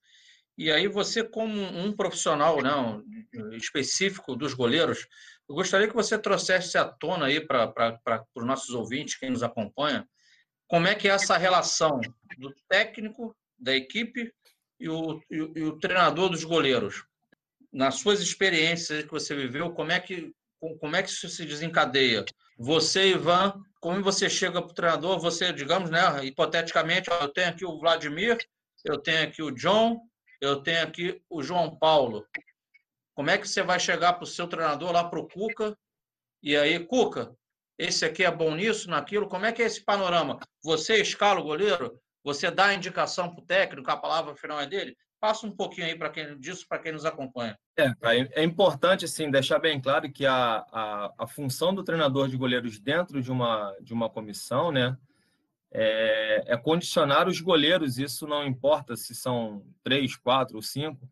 E 0.56 0.72
aí 0.72 0.88
você, 0.88 1.24
como 1.24 1.60
um 1.60 1.92
profissional 1.92 2.62
não, 2.62 3.00
né, 3.00 3.58
específico 3.58 4.36
dos 4.36 4.54
goleiros, 4.54 5.08
eu 5.50 5.56
gostaria 5.56 5.88
que 5.88 5.96
você 5.96 6.20
trouxesse 6.20 6.78
à 6.78 6.86
tona 6.86 7.26
aí 7.26 7.42
para 7.42 7.98
os 8.36 8.46
nossos 8.46 8.70
ouvintes, 8.76 9.18
quem 9.18 9.32
nos 9.32 9.42
acompanha, 9.42 10.08
como 10.68 10.86
é 10.86 10.94
que 10.94 11.08
é 11.08 11.12
essa 11.12 11.36
relação 11.36 12.00
do 12.38 12.54
técnico, 12.70 13.36
da 13.58 13.76
equipe 13.76 14.32
e 14.80 14.88
o, 14.88 15.20
e, 15.32 15.36
e 15.36 15.64
o 15.64 15.80
treinador 15.80 16.30
dos 16.30 16.44
goleiros. 16.44 17.10
Nas 17.72 17.96
suas 17.96 18.20
experiências 18.20 19.04
que 19.04 19.12
você 19.12 19.36
viveu, 19.36 19.72
como 19.72 19.92
é 19.92 20.00
que, 20.00 20.34
como 20.80 20.96
é 20.96 21.04
que 21.04 21.10
isso 21.10 21.30
se 21.30 21.46
desencadeia? 21.46 22.26
Você, 22.58 23.10
Ivan, 23.10 23.54
como 23.80 24.04
você 24.04 24.30
chega 24.30 24.62
para 24.62 24.72
o 24.72 24.76
treinador, 24.76 25.20
você, 25.20 25.52
digamos, 25.52 25.90
né, 25.90 26.24
hipoteticamente, 26.24 27.10
eu 27.10 27.30
tenho 27.30 27.50
aqui 27.50 27.66
o 27.66 27.80
Vladimir, 27.80 28.38
eu 28.84 29.00
tenho 29.00 29.24
aqui 29.24 29.42
o 29.42 29.52
John, 29.52 30.00
eu 30.40 30.62
tenho 30.62 30.84
aqui 30.84 31.22
o 31.30 31.42
João 31.42 31.78
Paulo. 31.78 32.28
Como 33.16 33.30
é 33.30 33.38
que 33.38 33.48
você 33.48 33.64
vai 33.64 33.80
chegar 33.80 34.14
para 34.14 34.24
o 34.24 34.28
seu 34.28 34.48
treinador 34.48 34.92
lá 34.92 35.04
para 35.04 35.20
o 35.20 35.28
Cuca? 35.28 35.78
E 36.44 36.56
aí, 36.56 36.80
Cuca, 36.80 37.36
esse 37.78 38.06
aqui 38.06 38.24
é 38.24 38.32
bom 38.32 38.54
nisso, 38.56 38.90
naquilo? 38.90 39.28
Como 39.28 39.46
é 39.46 39.52
que 39.52 39.62
é 39.62 39.66
esse 39.66 39.84
panorama? 39.84 40.40
Você 40.64 41.02
escala 41.02 41.40
o 41.40 41.44
goleiro? 41.44 42.00
Você 42.24 42.52
dá 42.52 42.68
a 42.68 42.74
indicação 42.74 43.34
para 43.34 43.44
o 43.44 43.46
técnico, 43.46 43.90
a 43.90 43.98
palavra 43.98 44.36
final 44.36 44.60
é 44.60 44.68
dele? 44.68 44.96
Passa 45.22 45.46
um 45.46 45.52
pouquinho 45.52 45.86
aí 45.88 45.96
para 45.96 46.10
quem 46.10 46.38
disso 46.38 46.66
para 46.68 46.80
quem 46.80 46.92
nos 46.92 47.06
acompanha. 47.06 47.58
É, 47.78 48.42
é 48.42 48.44
importante 48.44 49.06
assim 49.06 49.30
deixar 49.30 49.60
bem 49.60 49.80
claro 49.80 50.12
que 50.12 50.26
a, 50.26 50.66
a, 50.72 51.14
a 51.20 51.28
função 51.28 51.74
do 51.74 51.84
treinador 51.84 52.28
de 52.28 52.36
goleiros 52.36 52.80
dentro 52.80 53.22
de 53.22 53.32
uma 53.32 53.74
de 53.80 53.94
uma 53.94 54.10
comissão, 54.10 54.72
né, 54.72 54.98
é, 55.72 56.44
é, 56.48 56.58
condicionar 56.58 57.28
os 57.28 57.40
goleiros, 57.40 57.98
isso 57.98 58.28
não 58.28 58.46
importa 58.46 58.96
se 58.96 59.16
são 59.16 59.64
três, 59.84 60.16
quatro 60.16 60.58
ou 60.58 60.62
cinco, 60.62 61.10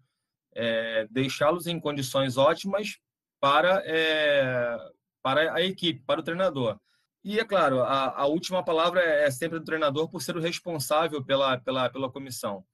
é, 0.54 1.08
deixá-los 1.10 1.66
em 1.68 1.80
condições 1.80 2.36
ótimas 2.36 3.00
para, 3.40 3.82
é, 3.86 4.76
para 5.22 5.54
a 5.54 5.62
equipe, 5.62 6.04
para 6.06 6.20
o 6.20 6.24
treinador. 6.24 6.78
E, 7.24 7.40
é 7.40 7.46
claro, 7.46 7.82
a, 7.82 8.22
a, 8.22 8.26
última 8.26 8.64
palavra 8.64 9.02
é 9.02 9.30
sempre 9.30 9.60
do 9.60 9.66
treinador 9.66 10.10
por 10.10 10.22
ser 10.22 10.36
o 10.36 10.42
responsável 10.42 11.24
pela, 11.24 11.58
pela, 11.58 11.90
pela 11.90 12.12
comissão. 12.12 12.66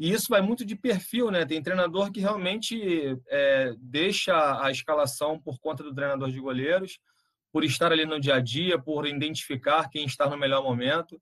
E 0.00 0.10
isso 0.10 0.28
vai 0.30 0.40
muito 0.40 0.64
de 0.64 0.74
perfil, 0.74 1.30
né? 1.30 1.44
Tem 1.44 1.62
treinador 1.62 2.10
que 2.10 2.20
realmente 2.20 3.18
é, 3.28 3.74
deixa 3.78 4.64
a 4.64 4.70
escalação 4.70 5.38
por 5.38 5.58
conta 5.60 5.82
do 5.82 5.94
treinador 5.94 6.30
de 6.30 6.40
goleiros, 6.40 6.98
por 7.52 7.64
estar 7.64 7.92
ali 7.92 8.06
no 8.06 8.18
dia 8.18 8.36
a 8.36 8.40
dia, 8.40 8.78
por 8.78 9.06
identificar 9.06 9.90
quem 9.90 10.06
está 10.06 10.26
no 10.26 10.38
melhor 10.38 10.62
momento. 10.62 11.20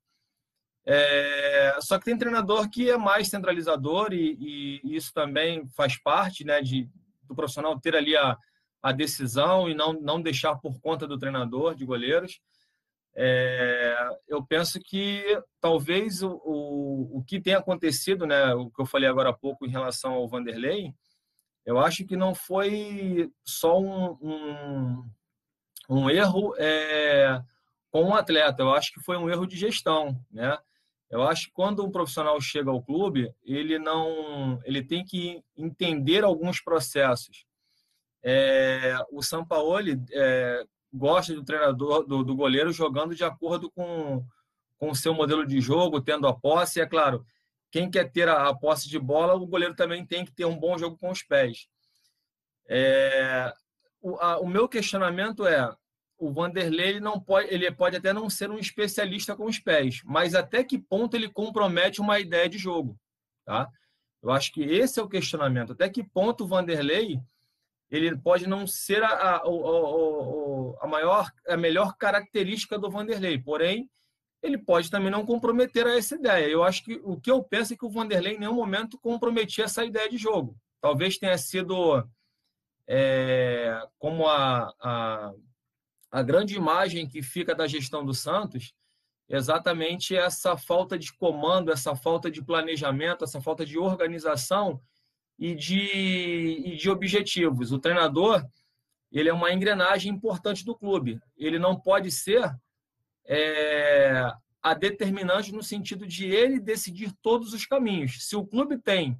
É, 0.87 1.77
só 1.81 1.99
que 1.99 2.05
tem 2.05 2.17
treinador 2.17 2.69
que 2.69 2.89
é 2.89 2.97
mais 2.97 3.27
centralizador 3.27 4.13
e, 4.13 4.37
e 4.39 4.95
isso 4.95 5.11
também 5.13 5.67
faz 5.75 6.01
parte 6.01 6.45
né, 6.45 6.61
de, 6.61 6.89
do 7.23 7.35
profissional 7.35 7.77
ter 7.81 7.97
ali 7.97 8.15
a, 8.15 8.37
a 8.81 8.93
decisão 8.93 9.69
e 9.69 9.73
não, 9.73 9.91
não 9.91 10.21
deixar 10.21 10.55
por 10.55 10.79
conta 10.79 11.05
do 11.05 11.19
treinador 11.19 11.75
de 11.75 11.83
goleiros. 11.83 12.39
É, 13.15 14.17
eu 14.27 14.43
penso 14.45 14.79
que 14.79 15.41
talvez 15.59 16.21
o, 16.21 16.41
o, 16.45 17.19
o 17.19 17.23
que 17.23 17.41
tem 17.41 17.53
acontecido, 17.53 18.25
né, 18.25 18.53
o 18.53 18.69
que 18.69 18.81
eu 18.81 18.85
falei 18.85 19.09
agora 19.09 19.29
há 19.29 19.33
pouco 19.33 19.65
em 19.65 19.69
relação 19.69 20.13
ao 20.13 20.27
Vanderlei, 20.27 20.93
eu 21.65 21.77
acho 21.79 22.05
que 22.05 22.15
não 22.15 22.33
foi 22.33 23.31
só 23.43 23.79
um, 23.79 24.17
um 24.21 25.09
um 25.89 26.09
erro 26.09 26.53
é, 26.57 27.41
com 27.89 28.03
o 28.03 28.07
um 28.09 28.15
atleta. 28.15 28.61
Eu 28.61 28.73
acho 28.73 28.93
que 28.93 29.01
foi 29.01 29.17
um 29.17 29.29
erro 29.29 29.47
de 29.47 29.57
gestão, 29.57 30.23
né? 30.31 30.55
Eu 31.09 31.23
acho 31.23 31.47
que 31.47 31.53
quando 31.53 31.83
um 31.83 31.89
profissional 31.89 32.39
chega 32.39 32.69
ao 32.69 32.83
clube, 32.83 33.33
ele 33.43 33.79
não, 33.79 34.59
ele 34.63 34.83
tem 34.83 35.03
que 35.03 35.43
entender 35.57 36.23
alguns 36.23 36.61
processos. 36.61 37.47
É, 38.23 38.95
o 39.11 39.23
Sampaoli 39.23 39.99
é, 40.11 40.63
gosta 40.93 41.33
do 41.33 41.43
treinador, 41.43 42.05
do, 42.05 42.23
do, 42.23 42.35
goleiro 42.35 42.71
jogando 42.71 43.15
de 43.15 43.23
acordo 43.23 43.69
com, 43.71 44.25
com 44.77 44.89
o 44.89 44.95
seu 44.95 45.13
modelo 45.13 45.45
de 45.45 45.61
jogo, 45.61 46.01
tendo 46.01 46.27
a 46.27 46.33
posse. 46.33 46.79
E 46.79 46.81
é 46.81 46.85
claro, 46.85 47.25
quem 47.71 47.89
quer 47.89 48.11
ter 48.11 48.27
a, 48.27 48.49
a, 48.49 48.55
posse 48.55 48.89
de 48.89 48.99
bola, 48.99 49.35
o 49.35 49.47
goleiro 49.47 49.75
também 49.75 50.05
tem 50.05 50.25
que 50.25 50.31
ter 50.31 50.45
um 50.45 50.57
bom 50.57 50.77
jogo 50.77 50.97
com 50.97 51.11
os 51.11 51.21
pés. 51.21 51.67
É, 52.67 53.53
o, 54.01 54.15
a, 54.15 54.39
o 54.39 54.47
meu 54.47 54.67
questionamento 54.67 55.45
é: 55.45 55.71
o 56.17 56.31
Vanderlei 56.31 56.99
não 56.99 57.19
pode, 57.19 57.53
ele 57.53 57.69
pode 57.71 57.95
até 57.95 58.11
não 58.11 58.29
ser 58.29 58.49
um 58.49 58.57
especialista 58.57 59.35
com 59.35 59.45
os 59.45 59.59
pés, 59.59 60.01
mas 60.03 60.35
até 60.35 60.63
que 60.63 60.77
ponto 60.77 61.15
ele 61.15 61.29
compromete 61.29 62.01
uma 62.01 62.19
ideia 62.19 62.49
de 62.49 62.57
jogo, 62.57 62.99
tá? 63.45 63.69
Eu 64.21 64.31
acho 64.31 64.51
que 64.51 64.61
esse 64.61 64.99
é 64.99 65.03
o 65.03 65.07
questionamento. 65.07 65.71
Até 65.71 65.87
que 65.87 66.03
ponto 66.03 66.43
o 66.43 66.47
Vanderlei 66.47 67.21
ele 67.89 68.15
pode 68.17 68.47
não 68.47 68.67
ser 68.67 69.01
a, 69.01 69.37
a, 69.37 69.47
a, 70.81 70.87
maior, 70.87 71.29
a 71.47 71.57
melhor 71.57 71.95
característica 71.97 72.77
do 72.77 72.89
Vanderlei, 72.89 73.37
porém 73.39 73.89
ele 74.41 74.57
pode 74.57 74.89
também 74.89 75.11
não 75.11 75.25
comprometer 75.25 75.85
a 75.85 75.97
essa 75.97 76.15
ideia. 76.15 76.47
Eu 76.47 76.63
acho 76.63 76.83
que 76.83 76.99
o 77.03 77.19
que 77.19 77.29
eu 77.29 77.43
penso 77.43 77.73
é 77.73 77.77
que 77.77 77.85
o 77.85 77.89
Vanderlei 77.89 78.35
em 78.35 78.39
nenhum 78.39 78.53
momento 78.53 78.97
comprometia 78.99 79.65
essa 79.65 79.83
ideia 79.83 80.09
de 80.09 80.17
jogo. 80.17 80.55
Talvez 80.79 81.17
tenha 81.17 81.37
sido 81.37 82.07
é, 82.87 83.81
como 83.97 84.27
a, 84.27 84.73
a, 84.79 85.33
a 86.11 86.23
grande 86.23 86.55
imagem 86.55 87.07
que 87.07 87.21
fica 87.21 87.53
da 87.53 87.67
gestão 87.67 88.05
do 88.05 88.13
Santos 88.13 88.73
exatamente 89.29 90.15
essa 90.15 90.57
falta 90.57 90.97
de 90.97 91.13
comando, 91.13 91.71
essa 91.71 91.95
falta 91.95 92.31
de 92.31 92.43
planejamento, 92.43 93.23
essa 93.23 93.39
falta 93.39 93.63
de 93.63 93.77
organização 93.77 94.81
e 95.37 95.53
de, 95.53 96.63
e 96.65 96.75
de 96.75 96.89
objetivos. 96.89 97.71
O 97.71 97.79
treinador 97.79 98.43
ele 99.11 99.29
é 99.29 99.33
uma 99.33 99.51
engrenagem 99.51 100.11
importante 100.11 100.63
do 100.63 100.75
clube. 100.75 101.19
Ele 101.37 101.57
não 101.57 101.79
pode 101.79 102.11
ser 102.11 102.49
é, 103.27 104.31
a 104.61 104.73
determinante 104.73 105.51
no 105.51 105.63
sentido 105.63 106.05
de 106.05 106.25
ele 106.25 106.59
decidir 106.59 107.13
todos 107.21 107.53
os 107.53 107.65
caminhos. 107.65 108.27
Se 108.27 108.35
o 108.35 108.45
clube 108.45 108.77
tem 108.77 109.19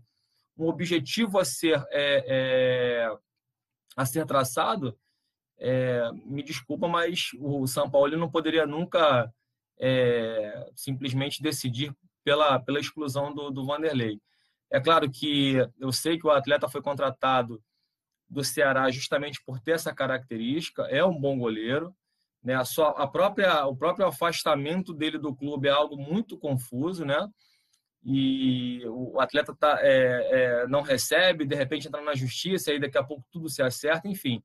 um 0.58 0.68
objetivo 0.68 1.40
a 1.40 1.46
ser 1.46 1.84
é, 1.92 2.26
é, 2.28 3.18
a 3.96 4.06
ser 4.06 4.26
traçado, 4.26 4.98
é, 5.58 6.10
me 6.26 6.44
desculpa, 6.44 6.88
mas 6.88 7.32
o 7.40 7.68
São 7.68 7.90
Paulo 7.90 8.16
não 8.18 8.30
poderia 8.30 8.66
nunca 8.66 9.32
é, 9.80 10.72
simplesmente 10.76 11.42
decidir 11.42 11.94
pela, 12.24 12.60
pela 12.60 12.80
exclusão 12.80 13.34
do, 13.34 13.50
do 13.50 13.66
Vanderlei. 13.66 14.22
É 14.72 14.80
claro 14.80 15.10
que 15.10 15.56
eu 15.80 15.92
sei 15.92 16.18
que 16.18 16.28
o 16.28 16.32
atleta 16.32 16.70
foi 16.70 16.82
contratado 16.82 17.62
do 18.30 18.44
Ceará 18.44 18.90
justamente 18.92 19.42
por 19.44 19.60
ter 19.60 19.72
essa 19.72 19.94
característica, 19.94 20.84
é 20.84 21.04
um 21.04 21.20
bom 21.20 21.38
goleiro, 21.38 21.96
né? 22.44 22.56
A, 22.56 22.64
sua, 22.64 22.90
a 22.92 23.08
própria, 23.08 23.66
o 23.66 23.76
próprio 23.76 24.06
afastamento 24.06 24.94
dele 24.94 25.18
do 25.18 25.36
clube 25.36 25.68
é 25.68 25.72
algo 25.72 25.98
muito 25.98 26.38
confuso, 26.38 27.06
né? 27.06 27.28
E 28.04 28.82
o 28.88 29.20
atleta 29.20 29.54
tá, 29.54 29.78
é, 29.82 30.30
é, 30.62 30.68
não 30.68 30.82
recebe, 30.82 31.46
de 31.46 31.56
repente 31.56 31.88
entra 31.88 32.02
na 32.02 32.16
justiça, 32.16 32.72
aí 32.72 32.80
daqui 32.80 32.98
a 32.98 33.04
pouco 33.04 33.26
tudo 33.32 33.50
se 33.50 33.62
acerta, 33.62 34.08
enfim. 34.08 34.42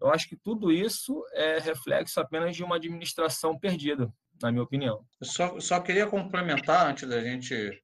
Eu 0.00 0.10
acho 0.10 0.28
que 0.28 0.36
tudo 0.36 0.72
isso 0.72 1.24
é 1.32 1.58
reflexo 1.58 2.20
apenas 2.20 2.56
de 2.56 2.64
uma 2.64 2.76
administração 2.76 3.58
perdida, 3.58 4.12
na 4.42 4.50
minha 4.50 4.64
opinião. 4.64 5.04
Eu 5.20 5.26
só, 5.26 5.60
só 5.60 5.80
queria 5.80 6.06
complementar, 6.06 6.88
antes 6.88 7.08
da 7.08 7.20
gente 7.20 7.80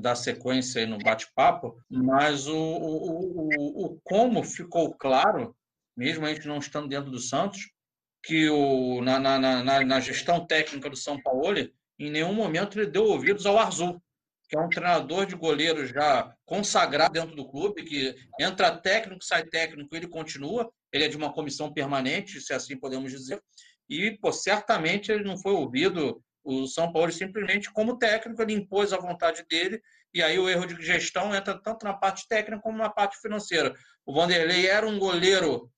dar 0.00 0.14
sequência 0.14 0.80
aí 0.80 0.86
no 0.86 0.98
bate-papo, 0.98 1.76
mas 1.90 2.46
o, 2.46 2.56
o, 2.56 3.48
o, 3.58 3.86
o, 3.86 4.00
como 4.02 4.42
ficou 4.42 4.94
claro, 4.94 5.54
mesmo 5.96 6.24
a 6.24 6.32
gente 6.32 6.46
não 6.48 6.58
estando 6.58 6.88
dentro 6.88 7.10
do 7.10 7.18
Santos, 7.18 7.70
que 8.24 8.48
o, 8.48 9.02
na, 9.02 9.18
na, 9.18 9.38
na, 9.38 9.84
na 9.84 10.00
gestão 10.00 10.46
técnica 10.46 10.88
do 10.88 10.96
São 10.96 11.20
Paulo, 11.20 11.58
em 11.98 12.10
nenhum 12.10 12.32
momento 12.32 12.78
ele 12.78 12.90
deu 12.90 13.04
ouvidos 13.04 13.46
ao 13.46 13.58
Arzul 13.58 14.00
que 14.52 14.58
é 14.58 14.60
um 14.60 14.68
treinador 14.68 15.24
de 15.24 15.34
goleiro 15.34 15.86
já 15.86 16.30
consagrado 16.44 17.14
dentro 17.14 17.34
do 17.34 17.48
clube, 17.48 17.84
que 17.84 18.14
entra 18.38 18.76
técnico, 18.76 19.24
sai 19.24 19.46
técnico, 19.46 19.96
ele 19.96 20.06
continua. 20.06 20.70
Ele 20.92 21.04
é 21.04 21.08
de 21.08 21.16
uma 21.16 21.32
comissão 21.32 21.72
permanente, 21.72 22.38
se 22.38 22.52
assim 22.52 22.76
podemos 22.76 23.10
dizer. 23.10 23.42
E, 23.88 24.10
pô, 24.20 24.30
certamente 24.30 25.10
ele 25.10 25.24
não 25.24 25.38
foi 25.38 25.52
ouvido. 25.52 26.22
O 26.44 26.66
São 26.66 26.92
Paulo 26.92 27.12
simplesmente, 27.12 27.72
como 27.72 27.98
técnico, 27.98 28.42
ele 28.42 28.54
impôs 28.54 28.92
a 28.92 28.98
vontade 28.98 29.44
dele. 29.48 29.80
E 30.12 30.22
aí 30.22 30.38
o 30.38 30.48
erro 30.48 30.66
de 30.66 30.84
gestão 30.84 31.34
entra 31.34 31.60
tanto 31.60 31.84
na 31.84 31.94
parte 31.94 32.26
técnica 32.28 32.62
como 32.62 32.78
na 32.78 32.90
parte 32.90 33.20
financeira. 33.20 33.74
O 34.04 34.12
Vanderlei 34.12 34.66
era 34.66 34.86
um 34.86 34.98
goleiro 34.98 35.70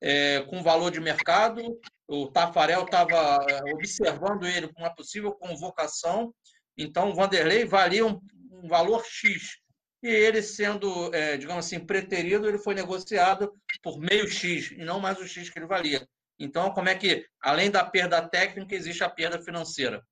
é, 0.00 0.40
com 0.42 0.62
valor 0.62 0.90
de 0.90 1.00
mercado. 1.00 1.62
O 2.06 2.28
Tafarel 2.28 2.84
estava 2.84 3.44
é, 3.48 3.72
observando 3.72 4.46
ele 4.46 4.72
com 4.72 4.82
uma 4.82 4.94
possível 4.94 5.32
convocação. 5.32 6.32
Então, 6.76 7.10
o 7.10 7.14
Vanderlei 7.14 7.64
valia 7.64 8.06
um, 8.06 8.20
um 8.50 8.68
valor 8.68 9.04
X. 9.04 9.58
E 10.02 10.08
ele 10.08 10.42
sendo, 10.42 11.14
é, 11.14 11.36
digamos 11.36 11.64
assim, 11.64 11.78
preterido, 11.78 12.48
ele 12.48 12.58
foi 12.58 12.74
negociado 12.74 13.52
por 13.82 13.98
meio 13.98 14.28
X 14.28 14.72
e 14.72 14.84
não 14.84 14.98
mais 14.98 15.18
o 15.18 15.26
X 15.28 15.48
que 15.48 15.58
ele 15.58 15.66
valia. 15.66 16.06
Então, 16.42 16.72
como 16.72 16.88
é 16.88 16.94
que, 16.96 17.24
além 17.40 17.70
da 17.70 17.84
perda 17.84 18.20
técnica, 18.20 18.74
existe 18.74 19.04
a 19.04 19.08
perda 19.08 19.40
financeira? 19.40 20.02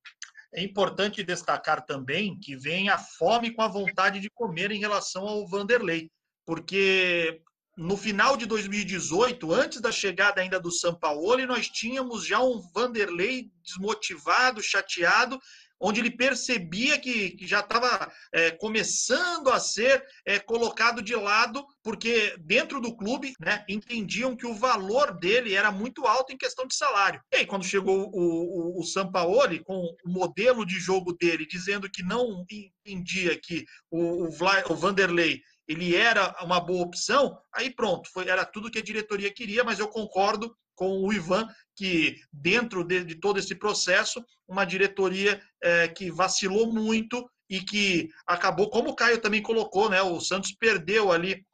É 0.55 0.63
importante 0.63 1.25
destacar 1.25 1.85
também 1.85 2.39
que 2.39 2.55
vem 2.57 2.89
a 2.89 2.97
fome 2.97 3.53
com 3.53 3.63
a 3.63 3.69
vontade 3.69 4.21
de 4.21 4.31
comer 4.31 4.71
em 4.71 4.79
relação 4.79 5.27
ao 5.27 5.49
Vanderlei, 5.49 6.09
porque 6.47 7.43
no 7.77 7.97
final 7.97 8.37
de 8.37 8.47
2018, 8.47 9.53
antes 9.53 9.81
da 9.81 9.91
chegada 9.91 10.41
ainda 10.41 10.61
do 10.61 10.71
Sampaoli, 10.71 11.47
nós 11.47 11.69
tínhamos 11.69 12.25
já 12.25 12.41
um 12.41 12.61
Vanderlei 12.73 13.51
desmotivado, 13.65 14.63
chateado, 14.63 15.37
onde 15.81 16.01
ele 16.01 16.11
percebia 16.11 16.99
que, 16.99 17.31
que 17.31 17.47
já 17.47 17.61
estava 17.61 18.13
é, 18.33 18.51
começando 18.51 19.49
a 19.49 19.59
ser 19.59 20.05
é, 20.27 20.39
colocado 20.39 21.01
de 21.01 21.15
lado, 21.17 21.65
porque 21.83 22.37
dentro 22.41 22.81
do 22.81 22.95
clube 22.95 23.33
né, 23.41 23.65
entendiam 23.69 24.37
que 24.37 24.47
o 24.47 24.55
valor 24.55 25.19
dele 25.19 25.55
era 25.55 25.73
muito 25.73 26.07
alto 26.07 26.33
em 26.33 26.39
questão 26.39 26.67
de 26.67 26.75
salário. 26.75 27.21
E 27.33 27.37
aí, 27.37 27.47
quando 27.47 27.65
chegou 27.65 28.11
o, 28.13 28.77
o, 28.77 28.81
o 28.81 28.85
Sampaoli, 28.85 29.61
com 29.65 29.77
o 30.05 30.11
modelo 30.11 30.67
de 30.67 30.79
jogo 30.79 31.15
dele, 31.15 31.47
dizendo 31.47 31.91
que 31.91 32.03
não 32.03 32.45
entendia 32.51 33.39
que 33.41 33.65
o, 33.91 34.27
o, 34.27 34.31
Vla, 34.31 34.63
o 34.69 34.75
Vanderlei 34.75 35.41
ele 35.71 35.95
era 35.95 36.35
uma 36.43 36.59
boa 36.59 36.83
opção, 36.83 37.39
aí 37.55 37.71
pronto, 37.71 38.11
foi, 38.13 38.29
era 38.29 38.45
tudo 38.45 38.71
que 38.71 38.81
a 38.81 38.83
diretoria 38.83 39.33
queria, 39.33 39.63
mas 39.63 39.79
eu 39.79 39.87
concordo 39.87 40.53
com 40.75 41.01
o 41.01 41.13
Ivan 41.13 41.47
que 41.77 42.17
dentro 42.33 42.83
de, 42.83 43.05
de 43.05 43.15
todo 43.15 43.39
esse 43.39 43.55
processo, 43.55 44.21
uma 44.49 44.65
diretoria 44.65 45.41
é, 45.63 45.87
que 45.87 46.11
vacilou 46.11 46.73
muito 46.73 47.25
e 47.49 47.61
que 47.61 48.09
acabou, 48.27 48.69
como 48.69 48.91
o 48.91 48.97
Caio 48.97 49.21
também 49.21 49.41
colocou, 49.41 49.89
né, 49.89 50.03
o 50.03 50.21
Santos 50.21 50.53
perdeu 50.59 51.13
ali 51.13 51.47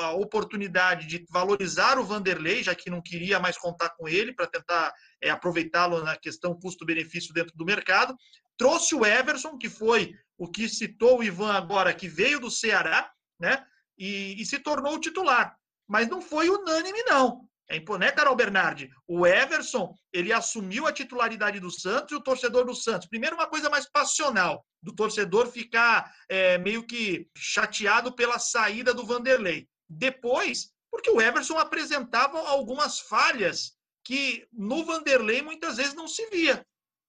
a 0.00 0.12
oportunidade 0.12 1.08
de 1.08 1.26
valorizar 1.28 1.98
o 1.98 2.04
Vanderlei, 2.04 2.62
já 2.62 2.76
que 2.76 2.88
não 2.88 3.02
queria 3.02 3.40
mais 3.40 3.58
contar 3.58 3.90
com 3.96 4.06
ele 4.06 4.32
para 4.32 4.46
tentar 4.46 4.92
é, 5.20 5.30
aproveitá-lo 5.30 6.04
na 6.04 6.16
questão 6.16 6.54
custo-benefício 6.54 7.34
dentro 7.34 7.56
do 7.56 7.64
mercado. 7.64 8.14
Trouxe 8.56 8.94
o 8.94 9.04
Everson, 9.04 9.58
que 9.58 9.68
foi 9.68 10.14
o 10.38 10.48
que 10.48 10.68
citou 10.68 11.18
o 11.18 11.24
Ivan 11.24 11.52
agora, 11.52 11.92
que 11.92 12.06
veio 12.06 12.38
do 12.38 12.52
Ceará, 12.52 13.10
né? 13.44 13.64
E, 13.98 14.40
e 14.40 14.46
se 14.46 14.58
tornou 14.58 14.94
o 14.94 15.00
titular. 15.00 15.56
Mas 15.86 16.08
não 16.08 16.20
foi 16.20 16.48
unânime, 16.48 17.02
não. 17.04 17.46
É 17.68 17.78
né, 17.98 18.10
Carol 18.10 18.36
Bernardi? 18.36 18.90
O 19.06 19.26
Everson, 19.26 19.94
ele 20.12 20.32
assumiu 20.32 20.86
a 20.86 20.92
titularidade 20.92 21.60
do 21.60 21.70
Santos 21.70 22.12
e 22.12 22.14
o 22.14 22.20
torcedor 22.20 22.64
do 22.66 22.74
Santos. 22.74 23.08
Primeiro, 23.08 23.36
uma 23.36 23.46
coisa 23.46 23.70
mais 23.70 23.88
passional, 23.90 24.64
do 24.82 24.94
torcedor 24.94 25.46
ficar 25.46 26.12
é, 26.28 26.58
meio 26.58 26.86
que 26.86 27.26
chateado 27.36 28.14
pela 28.14 28.38
saída 28.38 28.92
do 28.92 29.06
Vanderlei. 29.06 29.66
Depois, 29.88 30.70
porque 30.90 31.10
o 31.10 31.20
Everson 31.20 31.58
apresentava 31.58 32.38
algumas 32.48 33.00
falhas 33.00 33.72
que 34.04 34.46
no 34.52 34.84
Vanderlei 34.84 35.40
muitas 35.40 35.78
vezes 35.78 35.94
não 35.94 36.06
se 36.06 36.28
via. 36.28 36.64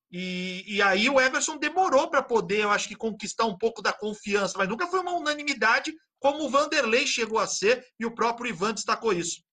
E, 0.09 0.63
e 0.75 0.81
aí 0.81 1.09
o 1.09 1.19
Everson 1.19 1.57
demorou 1.57 2.09
para 2.09 2.23
poder, 2.23 2.61
eu 2.61 2.71
acho 2.71 2.87
que, 2.87 2.95
conquistar 2.95 3.45
um 3.45 3.57
pouco 3.57 3.81
da 3.81 3.91
confiança, 3.91 4.57
mas 4.57 4.69
nunca 4.69 4.87
foi 4.87 5.01
uma 5.01 5.11
unanimidade 5.11 5.93
como 6.19 6.43
o 6.43 6.49
Vanderlei 6.49 7.05
chegou 7.05 7.39
a 7.39 7.47
ser, 7.47 7.85
e 7.99 8.05
o 8.05 8.13
próprio 8.13 8.49
Ivan 8.49 8.73
destacou 8.73 9.13
isso. 9.13 9.45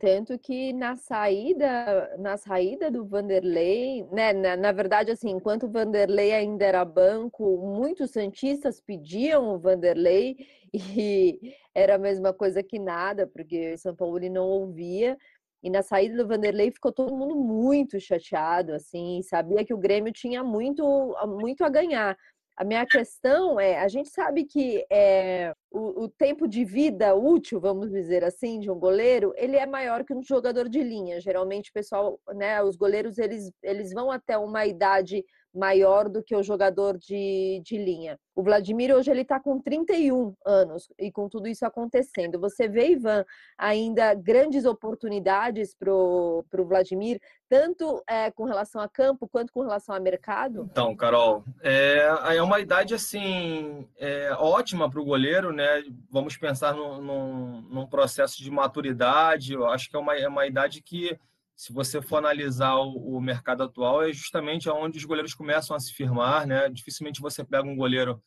Tanto 0.00 0.36
que 0.40 0.72
na 0.72 0.96
saída, 0.96 2.16
na 2.18 2.36
saída 2.36 2.90
do 2.90 3.06
Vanderlei, 3.06 4.04
né, 4.10 4.32
na, 4.32 4.56
na, 4.56 4.72
verdade, 4.72 5.12
assim, 5.12 5.30
enquanto 5.30 5.66
o 5.66 5.70
Vanderlei 5.70 6.32
ainda 6.32 6.64
era 6.64 6.84
banco, 6.84 7.56
muitos 7.58 8.10
santistas 8.10 8.80
pediam 8.80 9.54
o 9.54 9.58
Vanderlei 9.58 10.36
e 10.74 11.54
era 11.72 11.94
a 11.94 11.98
mesma 11.98 12.32
coisa 12.34 12.60
que 12.60 12.76
nada, 12.76 13.24
porque 13.28 13.74
o 13.74 13.78
São 13.78 13.94
Paulo 13.94 14.18
não 14.28 14.48
ouvia. 14.48 15.16
E 15.62 15.70
na 15.70 15.82
saída 15.82 16.16
do 16.16 16.26
Vanderlei 16.26 16.72
ficou 16.72 16.92
todo 16.92 17.14
mundo 17.14 17.36
muito 17.36 18.00
chateado, 18.00 18.72
assim, 18.72 19.22
sabia 19.22 19.64
que 19.64 19.74
o 19.74 19.78
Grêmio 19.78 20.12
tinha 20.12 20.42
muito, 20.42 20.84
muito 21.26 21.62
a 21.64 21.68
ganhar. 21.68 22.16
A 22.56 22.64
minha 22.64 22.84
questão 22.84 23.60
é, 23.60 23.78
a 23.78 23.86
gente 23.86 24.08
sabe 24.08 24.44
que 24.44 24.84
é, 24.90 25.54
o, 25.70 26.04
o, 26.04 26.08
tempo 26.08 26.48
de 26.48 26.64
vida 26.64 27.14
útil, 27.14 27.60
vamos 27.60 27.90
dizer 27.90 28.24
assim, 28.24 28.58
de 28.58 28.70
um 28.70 28.78
goleiro, 28.78 29.32
ele 29.36 29.56
é 29.56 29.66
maior 29.66 30.04
que 30.04 30.14
um 30.14 30.22
jogador 30.22 30.68
de 30.68 30.82
linha. 30.82 31.20
Geralmente, 31.20 31.72
pessoal, 31.72 32.18
né, 32.34 32.62
os 32.62 32.76
goleiros, 32.76 33.18
eles, 33.18 33.50
eles 33.62 33.92
vão 33.92 34.10
até 34.10 34.38
uma 34.38 34.66
idade 34.66 35.24
maior 35.54 36.08
do 36.08 36.22
que 36.22 36.34
o 36.36 36.42
jogador 36.42 36.96
de, 36.98 37.60
de 37.64 37.76
linha. 37.76 38.18
O 38.34 38.42
Vladimir 38.42 38.94
hoje 38.94 39.10
ele 39.10 39.22
está 39.22 39.40
com 39.40 39.60
31 39.60 40.32
anos 40.46 40.88
e 40.96 41.10
com 41.10 41.28
tudo 41.28 41.48
isso 41.48 41.66
acontecendo. 41.66 42.38
Você 42.38 42.68
vê, 42.68 42.90
Ivan, 42.92 43.24
ainda 43.58 44.14
grandes 44.14 44.64
oportunidades 44.64 45.74
para 45.74 45.92
o 45.92 46.44
Vladimir, 46.64 47.20
tanto 47.48 48.00
é, 48.08 48.30
com 48.30 48.44
relação 48.44 48.80
a 48.80 48.88
campo 48.88 49.26
quanto 49.26 49.52
com 49.52 49.62
relação 49.62 49.94
a 49.94 49.98
mercado? 49.98 50.68
Então, 50.70 50.94
Carol, 50.94 51.42
é, 51.62 52.36
é 52.36 52.42
uma 52.42 52.60
idade 52.60 52.94
assim 52.94 53.88
é, 53.98 54.30
ótima 54.38 54.88
para 54.88 55.00
o 55.00 55.04
goleiro, 55.04 55.52
né? 55.58 55.82
Vamos 56.08 56.36
pensar 56.36 56.72
num, 56.72 57.02
num, 57.02 57.60
num, 57.62 57.86
processo 57.86 58.38
de 58.40 58.48
maturidade. 58.48 59.54
Eu 59.54 59.66
acho 59.66 59.90
que 59.90 59.96
é 59.96 59.98
uma, 59.98 60.14
é 60.14 60.28
uma 60.28 60.46
idade 60.46 60.80
que 60.80 61.18
se 61.56 61.72
você 61.72 62.00
for 62.00 62.18
analisar 62.18 62.76
o, 62.76 63.16
o, 63.16 63.20
mercado 63.20 63.64
atual, 63.64 64.04
é 64.04 64.12
justamente 64.12 64.70
onde 64.70 64.98
os 64.98 65.04
goleiros 65.04 65.34
começam 65.34 65.76
a 65.76 65.80
se 65.80 65.92
firmar, 65.92 66.46
né? 66.46 66.68
Dificilmente 66.68 67.20
você 67.20 67.42
pega 67.44 67.68
um 67.68 67.74
goleiro 67.74 68.22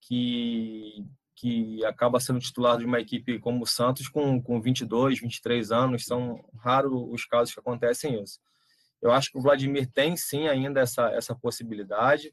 que, 0.00 1.04
que 1.34 1.84
acaba 1.84 2.20
sendo 2.20 2.38
titular 2.38 2.78
de 2.78 2.84
uma 2.84 3.00
equipe 3.00 3.40
como 3.40 3.64
o 3.64 3.66
Santos 3.66 4.08
com, 4.08 4.40
com 4.40 4.60
22, 4.60 5.18
23 5.20 5.72
anos. 5.72 6.04
São 6.04 6.40
raros 6.56 6.92
os 7.10 7.24
casos 7.24 7.52
que 7.52 7.58
acontecem 7.58 8.22
isso. 8.22 8.38
Eu 9.02 9.10
acho 9.10 9.32
que 9.32 9.38
o 9.38 9.42
Vladimir 9.42 9.90
tem 9.90 10.16
sim 10.16 10.46
ainda 10.46 10.80
essa, 10.80 11.08
essa 11.10 11.34
possibilidade. 11.34 12.32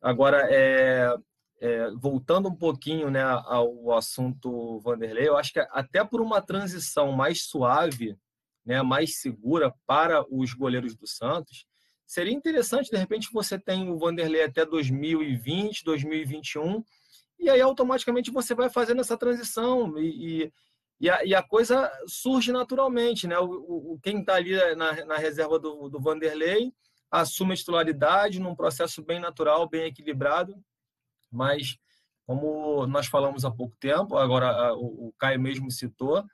Agora, 0.00 0.46
é, 0.48 1.12
é, 1.60 1.90
voltando 1.92 2.48
um 2.48 2.56
pouquinho 2.56 3.10
né, 3.10 3.22
ao 3.22 3.92
assunto 3.92 4.80
Vanderlei, 4.80 5.28
eu 5.28 5.36
acho 5.36 5.52
que 5.52 5.60
até 5.70 6.04
por 6.04 6.20
uma 6.20 6.40
transição 6.40 7.12
mais 7.12 7.42
suave 7.42 8.16
né, 8.64 8.82
mais 8.82 9.20
segura 9.20 9.74
para 9.86 10.24
os 10.30 10.54
goleiros 10.54 10.94
do 10.94 11.06
Santos, 11.06 11.66
seria 12.06 12.32
interessante, 12.32 12.90
de 12.90 12.96
repente, 12.96 13.28
você 13.32 13.58
tem 13.58 13.90
o 13.90 13.98
Vanderlei 13.98 14.44
até 14.44 14.64
2020, 14.64 15.84
2021, 15.84 16.84
e 17.38 17.48
aí 17.48 17.60
automaticamente 17.60 18.30
você 18.30 18.54
vai 18.54 18.68
fazendo 18.68 19.00
essa 19.00 19.16
transição 19.16 19.98
e, 19.98 20.52
e, 21.00 21.08
a, 21.08 21.24
e 21.24 21.34
a, 21.34 21.42
coisa 21.42 21.90
surge 22.06 22.52
naturalmente, 22.52 23.26
né? 23.26 23.38
O, 23.38 23.94
o 23.94 24.00
quem 24.02 24.20
está 24.20 24.34
ali 24.34 24.54
na, 24.74 25.04
na 25.06 25.16
reserva 25.16 25.58
do, 25.58 25.88
do 25.88 26.00
Vanderlei 26.00 26.72
assume 27.10 27.54
a 27.54 27.56
titularidade 27.56 28.38
num 28.38 28.54
processo 28.54 29.02
bem 29.02 29.18
natural, 29.18 29.68
bem 29.68 29.86
equilibrado, 29.86 30.54
mas 31.30 31.78
como 32.26 32.86
nós 32.86 33.06
falamos 33.06 33.44
há 33.44 33.50
pouco 33.50 33.76
tempo, 33.80 34.16
agora 34.16 34.72
o, 34.74 35.12
Caio 35.18 35.40
mesmo 35.40 35.70
citou, 35.70 36.24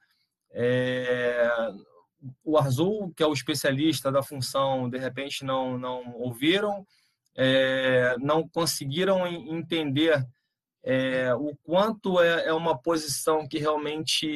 é, 0.52 1.48
o 2.44 2.58
Arzul, 2.58 3.12
que 3.14 3.22
é 3.22 3.26
o 3.26 3.32
especialista 3.32 4.12
da 4.12 4.22
função, 4.22 4.90
de 4.90 4.98
repente 4.98 5.44
não, 5.44 5.78
não 5.78 6.14
ouviram, 6.16 6.86
é, 7.34 8.16
não 8.18 8.48
conseguiram 8.48 9.26
entender 9.26 10.26
é, 10.82 11.34
o 11.34 11.56
quanto 11.64 12.20
é, 12.20 12.46
é, 12.46 12.52
uma 12.52 12.78
posição 12.78 13.46
que 13.48 13.58
realmente 13.58 14.26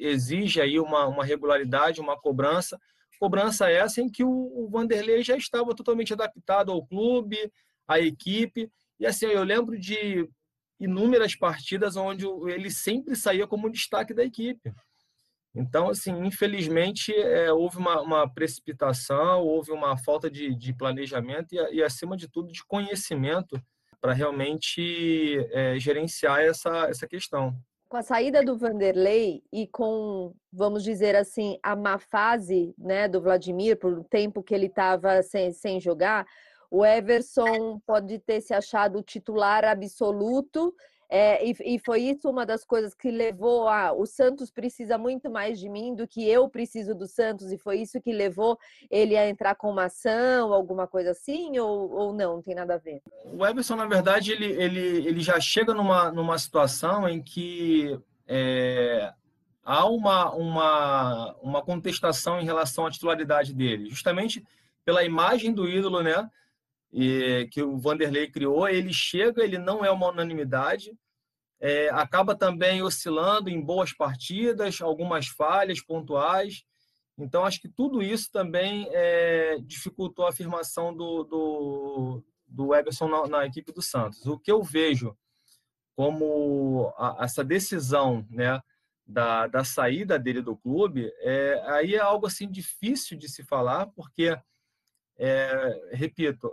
exige 0.00 0.60
aí 0.60 0.78
uma, 0.78 1.06
uma 1.06 1.24
regularidade, 1.24 2.00
uma 2.00 2.16
cobrança. 2.16 2.78
Cobrança 3.18 3.68
essa 3.68 4.00
em 4.00 4.08
que 4.08 4.22
o, 4.22 4.30
o 4.30 4.68
Vanderlei 4.70 5.24
já 5.24 5.36
estava 5.36 5.74
totalmente 5.74 6.12
adaptado 6.12 6.70
ao 6.70 6.86
clube, 6.86 7.36
à 7.86 7.98
equipe. 7.98 8.70
E 8.98 9.06
assim, 9.06 9.26
eu 9.26 9.42
lembro 9.42 9.78
de 9.78 10.28
inúmeras 10.80 11.34
partidas 11.34 11.96
onde 11.96 12.26
ele 12.50 12.70
sempre 12.70 13.16
saía 13.16 13.46
como 13.46 13.70
destaque 13.70 14.14
da 14.14 14.24
equipe. 14.24 14.72
Então, 15.54 15.88
assim, 15.88 16.12
infelizmente, 16.24 17.12
é, 17.12 17.52
houve 17.52 17.78
uma, 17.78 18.00
uma, 18.00 18.32
precipitação, 18.32 19.42
houve 19.42 19.72
uma 19.72 19.96
falta 19.96 20.30
de, 20.30 20.54
de 20.54 20.72
planejamento 20.72 21.52
e, 21.52 21.76
e, 21.76 21.82
acima 21.82 22.16
de 22.16 22.28
tudo, 22.28 22.52
de 22.52 22.64
conhecimento 22.64 23.60
para 24.00 24.12
realmente 24.12 25.36
é, 25.50 25.78
gerenciar 25.78 26.40
essa, 26.40 26.88
essa 26.88 27.08
questão. 27.08 27.56
Com 27.88 27.96
a 27.96 28.02
saída 28.02 28.44
do 28.44 28.56
Vanderlei 28.56 29.42
e 29.52 29.66
com, 29.66 30.34
vamos 30.52 30.84
dizer 30.84 31.16
assim, 31.16 31.58
a 31.62 31.74
má 31.74 31.98
fase 31.98 32.74
né, 32.78 33.08
do 33.08 33.20
Vladimir, 33.20 33.78
por 33.78 33.98
um 33.98 34.04
tempo 34.04 34.42
que 34.42 34.54
ele 34.54 34.66
estava 34.66 35.22
sem, 35.22 35.50
sem 35.52 35.80
jogar, 35.80 36.26
o 36.70 36.84
Everson 36.84 37.80
pode 37.86 38.18
ter 38.18 38.40
se 38.40 38.52
achado 38.54 39.02
titular 39.02 39.64
absoluto 39.64 40.74
É, 41.10 41.42
e, 41.42 41.56
e, 41.64 41.78
foi 41.78 42.02
isso 42.02 42.28
uma 42.28 42.44
das 42.44 42.66
coisas 42.66 42.94
que 42.94 43.10
levou 43.10 43.66
a 43.66 43.94
o 43.94 44.04
Santos 44.04 44.50
precisa 44.50 44.98
muito 44.98 45.30
mais 45.30 45.58
de 45.58 45.66
mim 45.66 45.94
do 45.94 46.06
que 46.06 46.28
eu 46.28 46.50
preciso 46.50 46.94
do 46.94 47.06
Santos, 47.06 47.50
e 47.50 47.56
foi 47.56 47.80
isso 47.80 47.98
que 47.98 48.12
levou 48.12 48.58
ele 48.90 49.16
a 49.16 49.26
entrar 49.26 49.54
com 49.54 49.70
uma 49.70 49.84
ação, 49.84 50.52
alguma 50.52 50.86
coisa 50.86 51.12
assim, 51.12 51.58
ou, 51.58 51.90
ou 51.90 52.12
não, 52.12 52.34
não 52.34 52.42
tem 52.42 52.54
nada 52.54 52.74
a 52.74 52.76
ver? 52.76 53.00
O 53.24 53.46
Everson, 53.46 53.76
na 53.76 53.86
verdade, 53.86 54.32
ele, 54.32 54.52
ele, 54.62 55.08
ele 55.08 55.20
já 55.20 55.40
chega 55.40 55.72
numa, 55.72 56.12
numa 56.12 56.36
situação 56.36 57.08
em 57.08 57.22
que 57.22 57.98
é, 58.26 59.10
há 59.64 59.86
uma, 59.86 60.30
uma, 60.34 61.34
uma 61.40 61.62
contestação 61.62 62.38
em 62.38 62.44
relação 62.44 62.84
à 62.84 62.90
titularidade 62.90 63.54
dele, 63.54 63.88
justamente 63.88 64.44
pela 64.84 65.02
imagem 65.04 65.54
do 65.54 65.66
ídolo, 65.66 66.02
né? 66.02 66.28
E, 66.92 67.48
que 67.52 67.62
o 67.62 67.78
Vanderlei 67.78 68.30
criou, 68.30 68.68
ele 68.68 68.92
chega, 68.92 69.42
ele 69.42 69.58
não 69.58 69.84
é 69.84 69.90
uma 69.90 70.08
unanimidade, 70.08 70.92
é, 71.60 71.88
acaba 71.90 72.36
também 72.36 72.82
oscilando 72.82 73.50
em 73.50 73.60
boas 73.60 73.92
partidas, 73.92 74.80
algumas 74.80 75.26
falhas 75.26 75.82
pontuais. 75.82 76.62
Então, 77.18 77.44
acho 77.44 77.60
que 77.60 77.68
tudo 77.68 78.00
isso 78.00 78.30
também 78.30 78.88
é, 78.92 79.58
dificultou 79.60 80.24
a 80.24 80.30
afirmação 80.30 80.94
do, 80.94 81.24
do, 81.24 82.24
do 82.46 82.74
Everson 82.74 83.08
na, 83.08 83.26
na, 83.26 83.46
equipe 83.46 83.72
do 83.72 83.82
Santos. 83.82 84.24
O 84.24 84.38
que 84.38 84.52
eu 84.52 84.62
vejo 84.62 85.16
como 85.96 86.94
a, 86.96 87.24
essa 87.24 87.42
decisão 87.42 88.24
né, 88.30 88.62
da, 89.04 89.48
da 89.48 89.64
saída 89.64 90.16
dele 90.16 90.40
do 90.40 90.56
clube, 90.56 91.12
é, 91.20 91.60
aí 91.66 91.96
é 91.96 91.98
algo 91.98 92.26
assim 92.26 92.48
difícil 92.48 93.18
de 93.18 93.28
se 93.28 93.42
falar, 93.42 93.86
porque, 93.96 94.38
é, 95.18 95.90
repito, 95.92 96.52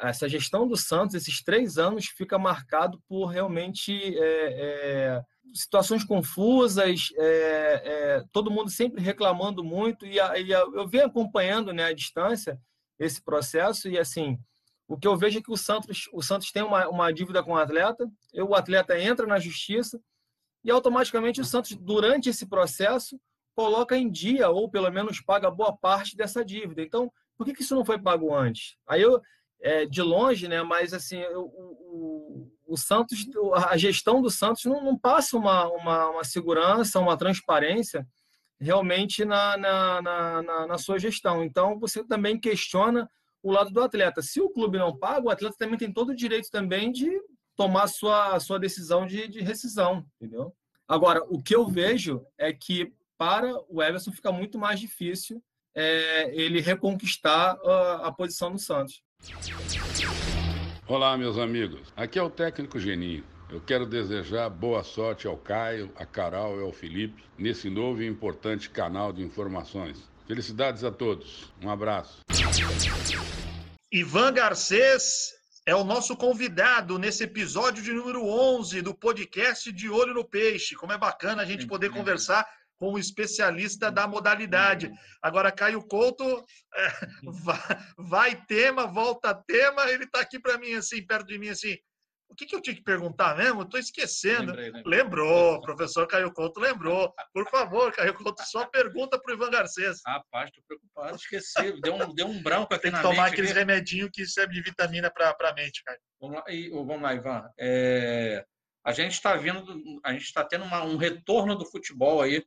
essa 0.00 0.28
gestão 0.28 0.66
do 0.66 0.76
Santos, 0.76 1.14
esses 1.14 1.42
três 1.42 1.78
anos, 1.78 2.06
fica 2.06 2.38
marcado 2.38 3.00
por 3.08 3.26
realmente 3.26 3.92
é, 4.18 5.18
é 5.18 5.22
situações 5.54 6.04
confusas, 6.04 7.08
é, 7.16 7.82
é, 7.84 8.24
todo 8.32 8.50
mundo 8.50 8.70
sempre 8.70 9.02
reclamando 9.02 9.62
muito, 9.62 10.06
e, 10.06 10.16
e 10.16 10.50
eu 10.50 10.88
venho 10.88 11.06
acompanhando 11.06 11.72
né, 11.72 11.84
à 11.84 11.92
distância 11.92 12.60
esse 12.98 13.22
processo, 13.22 13.88
e 13.88 13.98
assim, 13.98 14.38
o 14.88 14.98
que 14.98 15.06
eu 15.06 15.16
vejo 15.16 15.38
é 15.38 15.42
que 15.42 15.50
o 15.50 15.56
Santos, 15.56 16.08
o 16.12 16.22
Santos 16.22 16.50
tem 16.50 16.62
uma, 16.62 16.88
uma 16.88 17.12
dívida 17.12 17.42
com 17.42 17.52
o 17.52 17.56
atleta, 17.56 18.10
o 18.34 18.54
atleta 18.54 18.98
entra 18.98 19.26
na 19.26 19.38
justiça, 19.38 20.00
e 20.64 20.70
automaticamente 20.70 21.40
o 21.40 21.44
Santos, 21.44 21.76
durante 21.76 22.28
esse 22.28 22.46
processo, 22.46 23.18
coloca 23.54 23.96
em 23.96 24.10
dia, 24.10 24.50
ou 24.50 24.68
pelo 24.68 24.90
menos 24.90 25.20
paga 25.20 25.50
boa 25.50 25.74
parte 25.76 26.16
dessa 26.16 26.44
dívida. 26.44 26.82
Então, 26.82 27.10
por 27.36 27.46
que, 27.46 27.54
que 27.54 27.62
isso 27.62 27.74
não 27.74 27.84
foi 27.84 27.98
pago 27.98 28.34
antes? 28.34 28.76
Aí 28.86 29.00
eu, 29.00 29.20
é, 29.60 29.86
de 29.86 30.02
longe, 30.02 30.48
né? 30.48 30.62
Mas 30.62 30.92
assim, 30.92 31.22
o, 31.34 31.40
o, 31.40 32.52
o, 32.66 32.76
Santos, 32.76 33.26
a 33.68 33.76
gestão 33.76 34.20
do 34.20 34.30
Santos 34.30 34.64
não, 34.64 34.82
não 34.82 34.98
passa 34.98 35.36
uma, 35.36 35.66
uma, 35.68 36.10
uma, 36.10 36.24
segurança, 36.24 37.00
uma 37.00 37.16
transparência 37.16 38.06
realmente 38.60 39.24
na, 39.24 39.56
na, 39.56 40.02
na, 40.02 40.66
na, 40.66 40.78
sua 40.78 40.98
gestão. 40.98 41.44
Então, 41.44 41.78
você 41.78 42.04
também 42.04 42.38
questiona 42.38 43.08
o 43.42 43.50
lado 43.52 43.70
do 43.70 43.82
atleta. 43.82 44.22
Se 44.22 44.40
o 44.40 44.50
clube 44.50 44.78
não 44.78 44.96
paga, 44.96 45.26
o 45.26 45.30
atleta 45.30 45.56
também 45.58 45.78
tem 45.78 45.92
todo 45.92 46.10
o 46.10 46.16
direito 46.16 46.50
também 46.50 46.90
de 46.90 47.10
tomar 47.54 47.86
sua, 47.86 48.38
sua 48.40 48.58
decisão 48.58 49.06
de, 49.06 49.28
de 49.28 49.40
rescisão, 49.40 50.06
entendeu? 50.16 50.54
Agora, 50.86 51.22
o 51.28 51.42
que 51.42 51.54
eu 51.54 51.66
vejo 51.66 52.24
é 52.38 52.52
que 52.52 52.92
para 53.18 53.52
o 53.68 53.82
Everson 53.82 54.12
fica 54.12 54.30
muito 54.30 54.58
mais 54.58 54.78
difícil 54.78 55.42
é, 55.74 56.34
ele 56.34 56.60
reconquistar 56.60 57.58
a, 57.62 58.06
a 58.08 58.12
posição 58.12 58.50
no 58.50 58.58
Santos. 58.58 59.02
Olá, 60.86 61.16
meus 61.16 61.36
amigos. 61.38 61.92
Aqui 61.96 62.18
é 62.18 62.22
o 62.22 62.30
técnico 62.30 62.78
Geninho. 62.78 63.24
Eu 63.50 63.60
quero 63.60 63.86
desejar 63.86 64.48
boa 64.48 64.82
sorte 64.84 65.26
ao 65.26 65.36
Caio, 65.36 65.92
a 65.96 66.04
Carol 66.04 66.60
e 66.60 66.62
ao 66.62 66.72
Felipe 66.72 67.24
nesse 67.38 67.70
novo 67.70 68.02
e 68.02 68.06
importante 68.06 68.70
canal 68.70 69.12
de 69.12 69.22
informações. 69.22 70.08
Felicidades 70.26 70.84
a 70.84 70.90
todos. 70.90 71.52
Um 71.62 71.70
abraço. 71.70 72.20
Ivan 73.92 74.32
Garcês 74.32 75.34
é 75.64 75.74
o 75.74 75.84
nosso 75.84 76.16
convidado 76.16 76.98
nesse 76.98 77.24
episódio 77.24 77.82
de 77.82 77.92
número 77.92 78.24
11 78.24 78.82
do 78.82 78.94
podcast 78.94 79.72
De 79.72 79.88
Olho 79.88 80.14
no 80.14 80.24
Peixe. 80.24 80.76
Como 80.76 80.92
é 80.92 80.98
bacana 80.98 81.42
a 81.42 81.44
gente 81.44 81.66
poder 81.66 81.90
conversar 81.90 82.46
com 82.78 82.92
um 82.92 82.98
especialista 82.98 83.90
da 83.90 84.06
modalidade. 84.06 84.90
Agora, 85.22 85.52
Caio 85.52 85.82
Couto, 85.86 86.44
é, 86.74 86.88
vai, 87.42 87.58
vai, 87.98 88.44
tema, 88.46 88.86
volta 88.86 89.34
tema, 89.46 89.90
ele 89.90 90.04
está 90.04 90.20
aqui 90.20 90.38
para 90.38 90.58
mim, 90.58 90.74
assim, 90.74 91.04
perto 91.04 91.26
de 91.26 91.38
mim, 91.38 91.48
assim. 91.48 91.76
O 92.28 92.34
que, 92.34 92.44
que 92.44 92.56
eu 92.56 92.60
tinha 92.60 92.74
que 92.74 92.82
perguntar 92.82 93.36
mesmo? 93.36 93.62
Estou 93.62 93.78
esquecendo. 93.78 94.50
Lembrei, 94.50 94.70
lembrei. 94.70 94.98
Lembrou, 94.98 95.60
professor 95.60 96.06
Caio 96.08 96.32
Couto 96.32 96.58
lembrou. 96.58 97.14
Por 97.32 97.48
favor, 97.48 97.92
Caio 97.92 98.14
Couto, 98.14 98.42
só 98.44 98.66
pergunta 98.66 99.18
para 99.18 99.32
o 99.32 99.36
Ivan 99.36 99.50
Garcês. 99.50 100.00
Rapaz, 100.04 100.48
estou 100.48 100.64
preocupado, 100.66 101.16
esqueci. 101.16 101.80
Deu 101.80 101.94
um, 101.94 102.14
deu 102.14 102.26
um 102.26 102.42
branco 102.42 102.74
aqui 102.74 102.82
Tem 102.82 102.92
que 102.92 103.00
tomar 103.00 103.24
mente, 103.24 103.32
aqueles 103.32 103.50
aqui. 103.52 103.60
remedinhos 103.60 104.10
que 104.12 104.26
servem 104.26 104.56
de 104.56 104.62
vitamina 104.62 105.10
para 105.10 105.34
a 105.38 105.54
mente, 105.54 105.82
Caio. 105.84 105.98
Vamos 106.20 106.36
lá, 106.36 106.44
e, 106.48 106.68
vamos 106.70 107.02
lá 107.02 107.14
Ivan. 107.14 107.48
É, 107.58 108.44
a 108.86 108.92
gente 108.92 109.14
está 109.14 109.34
vendo, 109.34 110.00
a 110.04 110.12
gente 110.12 110.22
está 110.22 110.44
tendo 110.44 110.64
uma, 110.64 110.84
um 110.84 110.96
retorno 110.96 111.56
do 111.56 111.66
futebol 111.66 112.22
aí. 112.22 112.46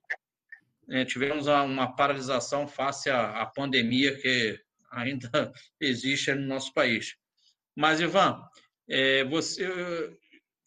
É, 0.89 1.03
tivemos 1.03 1.47
uma 1.47 1.93
paralisação 1.97 2.65
face 2.65 3.09
à, 3.09 3.41
à 3.41 3.45
pandemia 3.45 4.17
que 4.17 4.57
ainda 4.89 5.29
existe 5.81 6.33
no 6.33 6.47
nosso 6.47 6.73
país. 6.73 7.17
Mas, 7.75 7.99
Ivan, 7.99 8.41
é, 8.89 9.25
você 9.25 9.67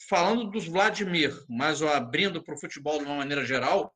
falando 0.06 0.50
dos 0.50 0.66
Vladimir, 0.68 1.32
mas 1.48 1.82
abrindo 1.82 2.42
para 2.42 2.54
o 2.54 2.60
futebol 2.60 2.98
de 2.98 3.06
uma 3.06 3.16
maneira 3.16 3.42
geral, 3.46 3.94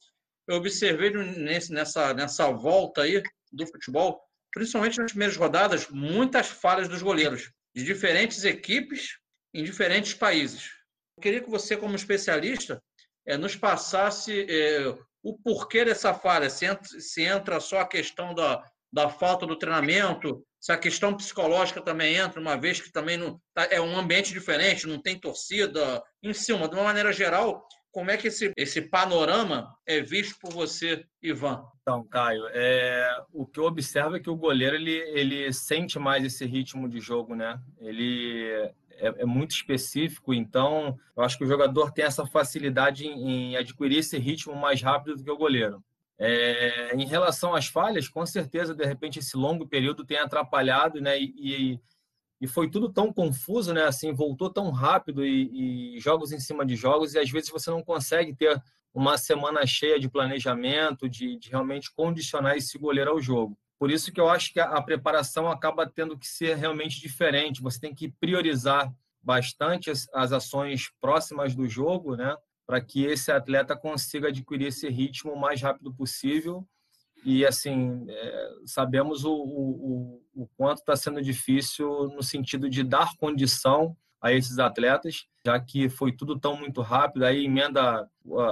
eu 0.49 0.57
observei 0.57 1.11
nesse, 1.11 1.75
nessa, 1.75 2.15
nessa 2.15 2.51
volta 2.53 3.03
aí 3.03 3.23
do 3.53 3.67
futebol, 3.67 4.23
principalmente 4.51 4.99
nas 4.99 5.11
primeiras 5.11 5.37
rodadas, 5.37 5.91
muitas 5.91 6.47
falhas 6.47 6.89
dos 6.89 7.03
goleiros, 7.03 7.53
de 7.75 7.85
diferentes 7.85 8.45
equipes 8.45 9.19
em 9.53 9.63
diferentes 9.63 10.15
países. 10.15 10.76
Eu 11.17 11.23
queria 11.23 11.41
que 11.41 11.51
você, 11.51 11.77
como 11.77 11.97
especialista, 11.97 12.83
é, 13.27 13.37
nos 13.37 13.57
passasse 13.57 14.47
é, 14.49 14.95
o 15.23 15.37
porquê 15.39 15.85
dessa 15.85 16.13
falha, 16.13 16.51
se 16.51 16.67
entra, 16.67 16.87
se 17.01 17.23
entra 17.23 17.59
só 17.59 17.81
a 17.81 17.89
questão 17.89 18.35
da, 18.35 18.63
da 18.93 19.09
falta 19.09 19.47
do 19.47 19.59
treinamento, 19.59 20.45
se 20.61 20.73
a 20.73 20.77
questão 20.77 21.17
psicológica 21.17 21.81
também 21.81 22.17
entra, 22.17 22.41
uma 22.41 22.57
vez 22.57 22.81
que 22.81 22.93
também 22.93 23.17
não 23.17 23.41
tá, 23.55 23.67
é 23.71 23.81
um 23.81 23.97
ambiente 23.97 24.33
diferente, 24.33 24.87
não 24.87 25.01
tem 25.01 25.19
torcida, 25.19 26.03
em 26.23 26.35
cima, 26.35 26.69
de 26.69 26.75
uma 26.75 26.85
maneira 26.85 27.13
geral, 27.13 27.67
como 27.91 28.11
é 28.11 28.17
que 28.19 28.29
esse, 28.29 28.53
esse 28.57 28.83
panorama 28.83 29.75
é 29.87 30.03
visto 30.03 30.39
por 30.39 30.53
você, 30.53 31.03
Ivan? 31.23 31.65
Então, 31.81 32.07
Caio, 32.07 32.47
é, 32.53 33.25
o 33.33 33.47
que 33.47 33.59
eu 33.59 33.65
observo 33.65 34.17
é 34.17 34.21
que 34.21 34.29
o 34.29 34.37
goleiro 34.37 34.77
ele, 34.77 34.97
ele 35.19 35.51
sente 35.51 35.99
mais 35.99 36.23
esse 36.23 36.45
ritmo 36.45 36.91
de 36.91 37.01
jogo, 37.01 37.35
né? 37.35 37.59
Ele 37.81 38.71
é, 38.99 39.23
é, 39.23 39.25
muito 39.25 39.53
específico, 39.53 40.35
então 40.35 40.99
eu 41.17 41.23
acho 41.23 41.39
que 41.39 41.45
o 41.45 41.49
jogador 41.49 41.93
tem 41.93 42.05
essa 42.05 42.27
facilidade 42.27 43.07
em, 43.07 43.53
em 43.53 43.57
adquirir 43.57 43.99
esse 43.99 44.19
ritmo 44.19 44.55
mais 44.55 44.83
rápido 44.83 45.17
do 45.17 45.25
que 45.25 45.31
o 45.31 45.37
goleiro. 45.37 45.83
É, 46.19 46.95
em 46.97 47.07
relação 47.07 47.55
às 47.55 47.67
falhas, 47.67 48.09
com 48.09 48.25
certeza, 48.25 48.75
de 48.75 48.85
repente, 48.85 49.19
esse 49.19 49.37
longo 49.37 49.67
período 49.67 50.05
tem 50.05 50.19
atrapalhado, 50.19 51.01
né? 51.01 51.21
E, 51.21 51.79
e 52.41 52.47
foi 52.47 52.71
tudo 52.71 52.91
tão 52.91 53.13
confuso, 53.13 53.73
né? 53.73 53.85
Assim, 53.85 54.13
voltou 54.13 54.51
tão 54.51 54.71
rápido 54.71 55.25
e, 55.25 55.97
e, 55.97 56.01
jogos 56.01 56.33
em 56.33 56.41
cima 56.41 56.65
de 56.65 56.77
jogos, 56.77 57.15
e 57.15 57.19
às 57.19 57.31
vezes 57.31 57.51
você 57.51 57.71
não 57.71 57.83
consegue 57.83 58.35
ter 58.35 58.63
uma 58.95 59.19
semana 59.19 59.67
cheia 59.67 60.01
de 60.01 60.09
planejamento, 60.09 61.09
de, 61.09 61.39
de 61.39 61.51
realmente 61.51 61.93
condicionar 61.95 62.57
esse 62.57 62.79
goleiro 62.79 63.11
ao 63.11 63.21
jogo. 63.21 63.59
Por 63.79 63.91
isso 63.91 64.13
que 64.13 64.21
eu 64.21 64.29
acho 64.29 64.53
que 64.53 64.61
a, 64.61 64.81
preparação 64.81 65.51
acaba 65.51 65.87
tendo 65.87 66.19
que 66.19 66.27
ser 66.27 66.57
realmente 66.57 67.01
diferente. 67.01 67.63
Você 67.63 67.79
tem 67.79 67.95
que 67.95 68.09
priorizar 68.09 68.93
bastante 69.23 69.91
as, 69.91 70.09
as 70.15 70.33
ações 70.33 70.91
próximas 71.01 71.55
do 71.55 71.69
jogo, 71.69 72.17
né? 72.17 72.35
para 72.67 72.81
que 72.81 73.05
esse 73.05 73.31
atleta 73.31 73.77
consiga 73.77 74.29
adquirir 74.29 74.67
esse 74.67 74.89
ritmo 74.89 75.33
o 75.33 75.41
mais 75.41 75.63
rápido 75.63 75.95
possível. 75.95 76.67
E, 77.25 77.47
assim, 77.47 78.05
é, 78.09 78.49
sabemos 78.67 79.25
o, 79.25 79.33
o, 79.33 80.23
o 80.35 80.49
quanto 80.57 80.79
está 80.79 80.97
sendo 80.97 81.23
difícil 81.23 82.09
no 82.09 82.23
sentido 82.23 82.69
de 82.69 82.83
dar 82.83 83.17
condição 83.17 83.97
a 84.21 84.33
esses 84.33 84.59
atletas, 84.59 85.27
já 85.45 85.59
que 85.61 85.89
foi 85.89 86.11
tudo 86.11 86.39
tão 86.39 86.57
muito 86.57 86.81
rápido, 86.83 87.25
aí 87.25 87.45
emenda 87.45 88.09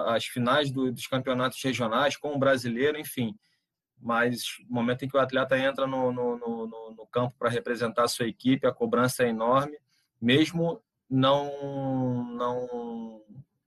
as 0.07 0.25
finais 0.25 0.71
do, 0.71 0.93
dos 0.93 1.07
campeonatos 1.07 1.61
regionais 1.63 2.17
com 2.17 2.35
o 2.35 2.39
brasileiro, 2.39 2.99
enfim. 2.99 3.35
Mas 4.05 4.59
no 4.69 4.75
momento 4.75 5.03
em 5.03 5.09
que 5.09 5.17
o 5.17 5.21
atleta 5.21 5.59
entra 5.59 5.87
no, 5.87 6.13
no, 6.13 6.37
no, 6.37 6.95
no 6.95 7.07
campo 7.07 7.35
para 7.39 7.49
representar 7.49 8.05
a 8.05 8.09
sua 8.09 8.27
equipe, 8.27 8.67
a 8.67 8.73
cobrança 8.73 9.23
é 9.23 9.31
enorme, 9.31 9.79
mesmo 10.21 10.83
não, 11.09 12.23
não 12.35 13.23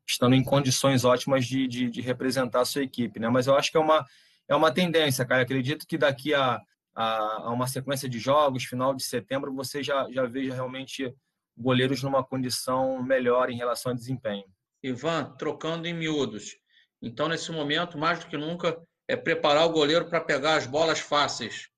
estando 0.07 0.35
em 0.35 0.43
condições 0.43 1.03
ótimas 1.03 1.43
de, 1.43 1.67
de, 1.67 1.89
de, 1.89 2.01
representar 2.01 2.61
a 2.61 2.65
sua 2.65 2.83
equipe, 2.83 3.19
né? 3.19 3.27
Mas 3.29 3.47
eu 3.47 3.55
acho 3.55 3.71
que 3.71 3.77
é 3.77 3.79
uma, 3.79 4.05
é 4.47 4.55
uma 4.55 4.71
tendência, 4.71 5.25
cara. 5.25 5.41
Eu 5.41 5.45
acredito 5.45 5.87
que 5.87 5.97
daqui 5.97 6.35
a, 6.35 6.61
a, 6.93 7.07
a, 7.47 7.49
uma 7.49 7.65
sequência 7.65 8.07
de 8.07 8.19
jogos, 8.19 8.63
final 8.63 8.93
de 8.93 9.03
setembro, 9.03 9.51
você 9.55 9.81
já, 9.81 10.07
já 10.11 10.23
veja 10.27 10.53
realmente 10.53 11.11
goleiros 11.57 12.03
numa 12.03 12.23
condição 12.23 13.01
melhor 13.01 13.49
em 13.49 13.57
relação 13.57 13.91
ao 13.91 13.97
desempenho. 13.97 14.45
Ivan, 14.83 15.35
trocando 15.35 15.87
em 15.87 15.95
miúdos. 15.95 16.57
Então, 17.01 17.27
nesse 17.27 17.51
momento, 17.51 17.97
mais 17.97 18.19
do 18.19 18.27
que 18.27 18.37
nunca, 18.37 18.79
é 19.07 19.15
preparar 19.15 19.65
o 19.65 19.71
goleiro 19.71 20.09
para 20.09 20.21
pegar 20.21 20.55
as 20.55 20.67
bolas 20.67 20.99
fáceis. 20.99 21.69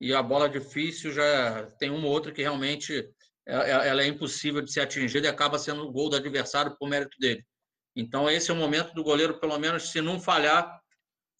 E 0.00 0.14
a 0.14 0.22
bola 0.22 0.48
difícil 0.48 1.12
já 1.12 1.66
tem 1.78 1.90
uma 1.90 2.06
ou 2.06 2.12
outra 2.12 2.32
que 2.32 2.42
realmente 2.42 3.08
é, 3.46 3.56
é, 3.56 3.88
ela 3.88 4.02
é 4.02 4.06
impossível 4.06 4.62
de 4.62 4.72
ser 4.72 4.80
atingida 4.80 5.26
e 5.26 5.30
acaba 5.30 5.58
sendo 5.58 5.82
o 5.82 5.90
gol 5.90 6.08
do 6.08 6.16
adversário 6.16 6.76
por 6.78 6.88
mérito 6.88 7.18
dele. 7.18 7.44
Então, 7.96 8.30
esse 8.30 8.50
é 8.50 8.54
o 8.54 8.56
momento 8.56 8.94
do 8.94 9.02
goleiro, 9.02 9.40
pelo 9.40 9.58
menos, 9.58 9.90
se 9.90 10.00
não 10.00 10.20
falhar, 10.20 10.80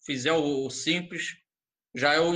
fizer 0.05 0.33
o 0.33 0.69
simples, 0.69 1.35
já 1.95 2.13
é 2.13 2.19
o 2.19 2.35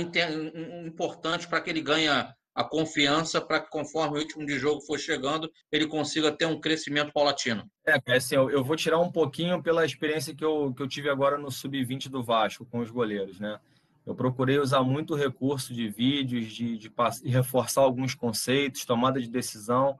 importante 0.86 1.46
para 1.46 1.60
que 1.60 1.68
ele 1.68 1.82
ganhe 1.82 2.08
a 2.54 2.62
confiança 2.62 3.40
para 3.40 3.60
que, 3.60 3.68
conforme 3.68 4.16
o 4.16 4.20
ritmo 4.20 4.46
de 4.46 4.58
jogo 4.58 4.80
for 4.80 4.98
chegando, 4.98 5.50
ele 5.72 5.88
consiga 5.88 6.30
ter 6.30 6.46
um 6.46 6.60
crescimento 6.60 7.12
paulatino. 7.12 7.68
É, 7.84 8.16
assim, 8.16 8.36
eu, 8.36 8.48
eu 8.48 8.62
vou 8.62 8.76
tirar 8.76 8.98
um 9.00 9.10
pouquinho 9.10 9.60
pela 9.62 9.84
experiência 9.84 10.34
que 10.34 10.44
eu, 10.44 10.72
que 10.72 10.82
eu 10.82 10.88
tive 10.88 11.10
agora 11.10 11.36
no 11.36 11.50
Sub-20 11.50 12.08
do 12.08 12.22
Vasco 12.22 12.64
com 12.64 12.78
os 12.78 12.90
goleiros, 12.90 13.40
né? 13.40 13.58
Eu 14.06 14.14
procurei 14.14 14.58
usar 14.58 14.82
muito 14.82 15.14
recurso 15.14 15.72
de 15.72 15.88
vídeos, 15.88 16.52
de, 16.52 16.78
de, 16.78 16.88
de 16.88 17.28
reforçar 17.28 17.80
alguns 17.80 18.14
conceitos, 18.14 18.84
tomada 18.84 19.20
de 19.20 19.30
decisão, 19.30 19.98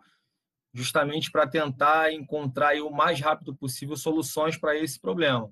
justamente 0.75 1.31
para 1.31 1.49
tentar 1.49 2.13
encontrar 2.13 2.77
o 2.83 2.91
mais 2.91 3.19
rápido 3.21 3.55
possível 3.55 3.97
soluções 3.97 4.57
para 4.59 4.77
esse 4.77 5.01
problema. 5.01 5.51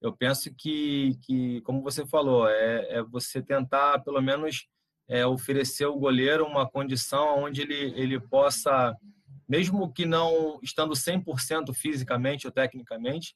Eu 0.00 0.14
penso 0.14 0.52
que, 0.54 1.18
que 1.22 1.60
como 1.60 1.82
você 1.82 2.06
falou, 2.06 2.48
é, 2.48 2.98
é 2.98 3.02
você 3.02 3.42
tentar, 3.42 3.98
pelo 4.00 4.22
menos, 4.22 4.66
é, 5.10 5.26
oferecer 5.26 5.84
ao 5.84 5.98
goleiro 5.98 6.46
uma 6.46 6.70
condição 6.70 7.42
onde 7.42 7.62
ele, 7.62 7.92
ele 8.00 8.20
possa, 8.20 8.96
mesmo 9.48 9.92
que 9.92 10.06
não 10.06 10.60
estando 10.62 10.94
100% 10.94 11.74
fisicamente 11.74 12.46
ou 12.46 12.52
tecnicamente, 12.52 13.34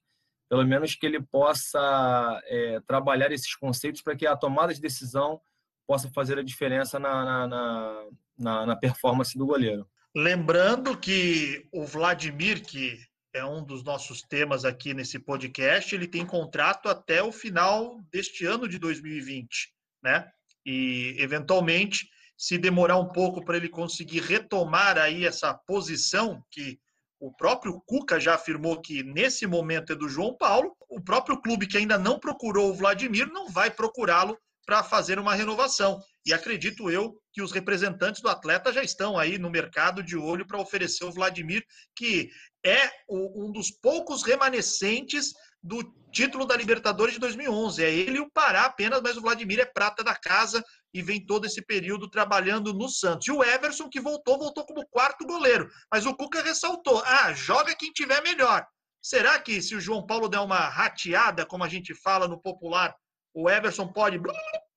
pelo 0.48 0.64
menos 0.64 0.94
que 0.94 1.04
ele 1.04 1.20
possa 1.20 2.40
é, 2.44 2.80
trabalhar 2.86 3.32
esses 3.32 3.56
conceitos 3.56 4.02
para 4.02 4.14
que 4.14 4.24
a 4.24 4.36
tomada 4.36 4.72
de 4.72 4.80
decisão 4.80 5.40
possa 5.84 6.08
fazer 6.10 6.38
a 6.38 6.44
diferença 6.44 6.98
na, 7.00 7.48
na, 7.48 8.06
na, 8.38 8.66
na 8.66 8.76
performance 8.76 9.36
do 9.36 9.44
goleiro. 9.44 9.84
Lembrando 10.14 10.96
que 10.96 11.66
o 11.72 11.84
Vladimir, 11.84 12.62
que 12.64 12.96
é 13.34 13.44
um 13.44 13.64
dos 13.64 13.82
nossos 13.82 14.22
temas 14.22 14.64
aqui 14.64 14.94
nesse 14.94 15.18
podcast, 15.18 15.92
ele 15.92 16.06
tem 16.06 16.24
contrato 16.24 16.88
até 16.88 17.20
o 17.20 17.32
final 17.32 18.00
deste 18.12 18.46
ano 18.46 18.68
de 18.68 18.78
2020, 18.78 19.74
né? 20.04 20.30
E 20.64 21.16
eventualmente, 21.18 22.08
se 22.36 22.58
demorar 22.58 22.98
um 22.98 23.08
pouco 23.08 23.44
para 23.44 23.56
ele 23.56 23.68
conseguir 23.68 24.20
retomar 24.20 24.98
aí 24.98 25.24
essa 25.24 25.54
posição 25.54 26.42
que 26.50 26.78
o 27.20 27.32
próprio 27.32 27.80
Cuca 27.86 28.20
já 28.20 28.34
afirmou 28.34 28.80
que 28.80 29.02
nesse 29.02 29.46
momento 29.46 29.92
é 29.92 29.96
do 29.96 30.08
João 30.08 30.36
Paulo, 30.36 30.76
o 30.88 31.00
próprio 31.00 31.40
clube 31.40 31.66
que 31.66 31.78
ainda 31.78 31.96
não 31.96 32.18
procurou 32.18 32.70
o 32.70 32.74
Vladimir 32.74 33.26
não 33.32 33.48
vai 33.48 33.70
procurá-lo 33.70 34.36
para 34.66 34.82
fazer 34.82 35.18
uma 35.18 35.34
renovação. 35.34 36.00
E 36.26 36.32
acredito 36.32 36.90
eu 36.90 37.14
que 37.32 37.42
os 37.42 37.52
representantes 37.52 38.20
do 38.20 38.28
atleta 38.28 38.72
já 38.72 38.82
estão 38.82 39.18
aí 39.18 39.38
no 39.38 39.50
mercado 39.50 40.02
de 40.02 40.16
olho 40.16 40.46
para 40.46 40.60
oferecer 40.60 41.04
o 41.04 41.12
Vladimir, 41.12 41.64
que 41.94 42.30
é 42.64 42.90
um 43.08 43.52
dos 43.52 43.70
poucos 43.70 44.22
remanescentes 44.22 45.32
do 45.64 45.82
título 46.12 46.44
da 46.44 46.54
Libertadores 46.54 47.14
de 47.14 47.20
2011. 47.20 47.82
É 47.82 47.90
ele 47.90 48.18
e 48.18 48.20
o 48.20 48.30
Pará 48.30 48.66
apenas, 48.66 49.00
mas 49.02 49.16
o 49.16 49.22
Vladimir 49.22 49.58
é 49.58 49.64
prata 49.64 50.04
da 50.04 50.14
casa 50.14 50.62
e 50.92 51.02
vem 51.02 51.24
todo 51.24 51.46
esse 51.46 51.64
período 51.64 52.08
trabalhando 52.08 52.74
no 52.74 52.88
Santos. 52.88 53.26
E 53.26 53.32
o 53.32 53.42
Everson, 53.42 53.88
que 53.88 54.00
voltou, 54.00 54.38
voltou 54.38 54.64
como 54.66 54.86
quarto 54.86 55.26
goleiro. 55.26 55.68
Mas 55.90 56.04
o 56.04 56.14
Cuca 56.14 56.42
ressaltou: 56.42 57.02
ah, 57.04 57.32
joga 57.32 57.74
quem 57.74 57.90
tiver 57.90 58.22
melhor. 58.22 58.64
Será 59.02 59.38
que 59.38 59.60
se 59.60 59.74
o 59.74 59.80
João 59.80 60.06
Paulo 60.06 60.28
der 60.28 60.40
uma 60.40 60.68
rateada, 60.68 61.44
como 61.44 61.64
a 61.64 61.68
gente 61.68 61.94
fala 61.94 62.28
no 62.28 62.40
popular, 62.40 62.94
o 63.34 63.50
Everson 63.50 63.88
pode 63.88 64.18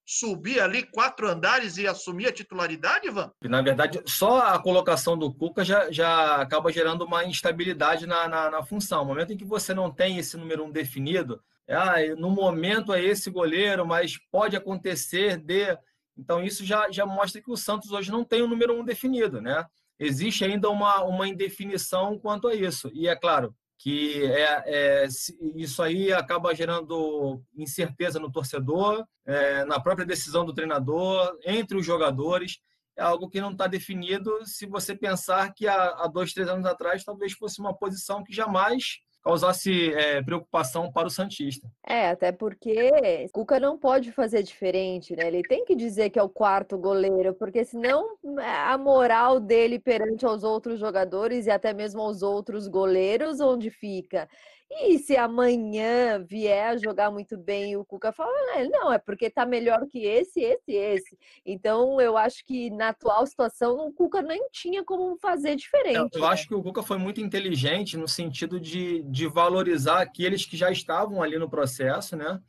subir 0.08 0.62
ali 0.62 0.84
quatro 0.84 1.28
andares 1.28 1.76
e 1.76 1.86
assumir 1.86 2.28
a 2.28 2.32
titularidade, 2.32 3.08
Ivan? 3.08 3.30
Na 3.44 3.62
verdade, 3.62 4.02
só 4.06 4.40
a 4.40 4.58
colocação 4.58 5.18
do 5.18 5.34
Cuca 5.34 5.66
já, 5.66 5.92
já 5.92 6.38
acaba 6.38 6.72
gerando 6.72 7.04
uma 7.04 7.26
instabilidade 7.26 8.08
na, 8.08 8.26
na, 8.26 8.50
na 8.50 8.64
função. 8.64 9.00
No 9.00 9.08
momento 9.08 9.34
em 9.34 9.38
que 9.38 9.44
você 9.44 9.74
não 9.74 9.92
tem 9.92 10.18
esse 10.18 10.38
número 10.38 10.64
um 10.64 10.72
definido, 10.72 11.44
ah, 11.70 11.96
no 12.18 12.30
momento 12.30 12.94
é 12.94 13.04
esse 13.04 13.30
goleiro, 13.30 13.86
mas 13.86 14.18
pode 14.32 14.56
acontecer 14.56 15.36
de. 15.38 15.78
Então, 16.18 16.42
isso 16.42 16.66
já, 16.66 16.90
já 16.90 17.06
mostra 17.06 17.42
que 17.42 17.52
o 17.52 17.58
Santos 17.58 17.92
hoje 17.92 18.10
não 18.10 18.24
tem 18.24 18.42
o 18.42 18.48
número 18.48 18.80
um 18.80 18.86
definido, 18.86 19.42
né? 19.42 19.66
Existe 20.00 20.46
ainda 20.46 20.70
uma, 20.70 21.04
uma 21.04 21.28
indefinição 21.28 22.18
quanto 22.18 22.48
a 22.48 22.56
isso. 22.56 22.90
E 22.94 23.10
é 23.10 23.16
claro, 23.16 23.54
que 23.78 24.24
é, 24.26 24.64
é, 24.66 25.08
isso 25.56 25.84
aí 25.84 26.12
acaba 26.12 26.56
gerando 26.56 27.42
incerteza 27.56 28.20
no 28.20 28.32
torcedor, 28.32 29.06
é, 29.26 29.64
na 29.66 29.80
própria 29.80 30.06
decisão 30.06 30.44
do 30.46 30.54
treinador, 30.54 31.38
entre 31.46 31.78
os 31.78 31.86
jogadores. 31.86 32.60
É 32.96 33.04
algo 33.04 33.30
que 33.30 33.40
não 33.40 33.52
está 33.52 33.68
definido 33.68 34.32
se 34.44 34.66
você 34.66 34.96
pensar 34.96 35.54
que 35.54 35.68
há, 35.68 35.90
há, 36.04 36.08
dois, 36.08 36.34
três 36.34 36.50
anos 36.50 36.66
atrás 36.66 37.04
talvez 37.04 37.34
fosse 37.34 37.60
uma 37.60 37.76
posição 37.78 38.24
que 38.24 38.34
jamais 38.34 39.00
causasse 39.28 39.94
é, 39.94 40.24
preocupação 40.24 40.90
para 40.90 41.08
o 41.08 41.12
Santista. 41.12 41.68
É, 41.86 42.10
até 42.10 42.32
porque 42.32 43.28
Cuca 43.34 43.60
não 43.60 43.78
pode 43.78 44.14
fazer 44.14 44.42
diferente, 44.42 45.18
né? 45.18 45.28
Ele 45.28 45.42
tem 45.42 45.66
que 45.66 45.76
dizer 45.76 46.10
que 46.10 46.18
é 46.18 46.24
o 46.24 46.30
quarto 46.30 46.78
goleiro, 46.78 47.34
porque 47.34 47.66
senão 47.66 48.08
a 48.38 48.78
moral 48.78 49.42
dele 49.42 49.80
perante 49.80 50.26
aos 50.26 50.46
outros 50.46 50.80
jogadores 50.80 51.46
e 51.46 51.52
até 51.52 51.74
mesmo 51.74 52.02
aos 52.02 52.22
outros 52.22 52.70
goleiros, 52.70 53.42
onde 53.42 53.70
fica? 53.70 54.30
E 54.70 55.00
se 55.00 55.16
amanhã 55.16 56.24
vier 56.24 56.68
a 56.68 56.78
jogar 56.78 57.10
muito 57.10 57.38
bem 57.38 57.72
e 57.72 57.78
o 57.78 57.86
Cuca 57.86 58.12
fala, 58.12 58.32
ah, 58.56 58.64
não, 58.70 58.92
é 58.92 58.98
porque 58.98 59.30
tá 59.30 59.46
melhor 59.46 59.88
que 59.88 60.06
esse, 60.06 60.42
esse, 60.42 60.72
esse. 60.72 61.18
Então 61.46 62.02
eu 62.02 62.18
acho 62.18 62.44
que 62.46 62.70
na 62.70 62.90
atual 62.90 63.26
situação 63.26 63.88
o 63.88 63.94
Cuca 63.94 64.22
nem 64.22 64.50
tinha 64.52 64.84
como 64.84 65.18
fazer 65.18 65.56
diferente. 65.56 65.96
Eu, 65.96 66.10
eu 66.14 66.22
né? 66.22 66.28
acho 66.28 66.48
que 66.48 66.54
o 66.54 66.62
Cuca 66.62 66.84
foi 66.84 66.98
muito 66.98 67.22
inteligente 67.22 67.96
no 67.96 68.08
sentido 68.08 68.60
de, 68.60 69.04
de 69.04 69.28
valorizar 69.28 70.02
aqueles 70.02 70.46
que 70.46 70.58
já 70.58 70.70
estavam 70.70 71.24
ali 71.24 71.38
no 71.38 71.50
processo, 71.50 72.16
né? 72.16 72.40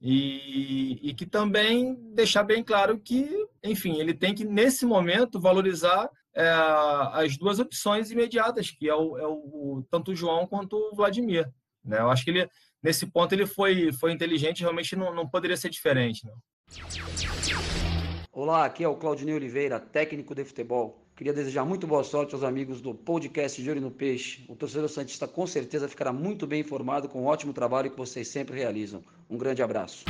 E, 0.00 1.00
e, 1.02 1.14
que 1.14 1.24
também 1.24 1.94
deixar 2.12 2.42
bem 2.42 2.62
claro 2.62 2.98
que, 2.98 3.26
enfim, 3.62 3.98
ele 3.98 4.12
tem 4.12 4.34
que, 4.34 4.44
nesse 4.44 4.84
momento, 4.84 5.40
valorizar 5.40 6.10
é, 6.34 6.46
as 7.14 7.38
duas 7.38 7.58
opções 7.58 8.10
imediatas, 8.10 8.70
que 8.70 8.86
é 8.86 8.94
o, 8.94 9.16
é 9.16 9.26
o 9.26 9.82
tanto 9.90 10.10
o 10.10 10.14
João 10.14 10.46
quanto 10.46 10.76
o 10.76 10.94
Vladimir. 10.94 11.50
Né? 11.84 11.98
Eu 11.98 12.10
acho 12.10 12.24
que 12.24 12.30
ele, 12.30 12.48
nesse 12.82 13.06
ponto 13.06 13.32
ele 13.32 13.46
foi, 13.46 13.92
foi 13.92 14.12
inteligente, 14.12 14.60
realmente 14.60 14.96
não, 14.96 15.14
não 15.14 15.28
poderia 15.28 15.56
ser 15.56 15.70
diferente. 15.70 16.26
Não. 16.26 16.34
Olá, 18.32 18.64
aqui 18.64 18.82
é 18.82 18.88
o 18.88 18.96
Claudinei 18.96 19.34
Oliveira, 19.34 19.78
técnico 19.78 20.34
de 20.34 20.44
futebol. 20.44 21.04
Queria 21.14 21.32
desejar 21.32 21.64
muito 21.64 21.86
boa 21.86 22.02
sorte 22.02 22.34
aos 22.34 22.42
amigos 22.42 22.80
do 22.80 22.92
podcast 22.92 23.62
de 23.62 23.70
Olho 23.70 23.80
no 23.80 23.90
Peixe. 23.92 24.44
O 24.48 24.56
torcedor 24.56 24.88
Santista 24.88 25.28
com 25.28 25.46
certeza 25.46 25.88
ficará 25.88 26.12
muito 26.12 26.44
bem 26.44 26.60
informado 26.60 27.08
com 27.08 27.22
o 27.22 27.26
ótimo 27.26 27.52
trabalho 27.52 27.90
que 27.92 27.96
vocês 27.96 28.26
sempre 28.26 28.56
realizam. 28.56 29.04
Um 29.30 29.38
grande 29.38 29.62
abraço. 29.62 30.04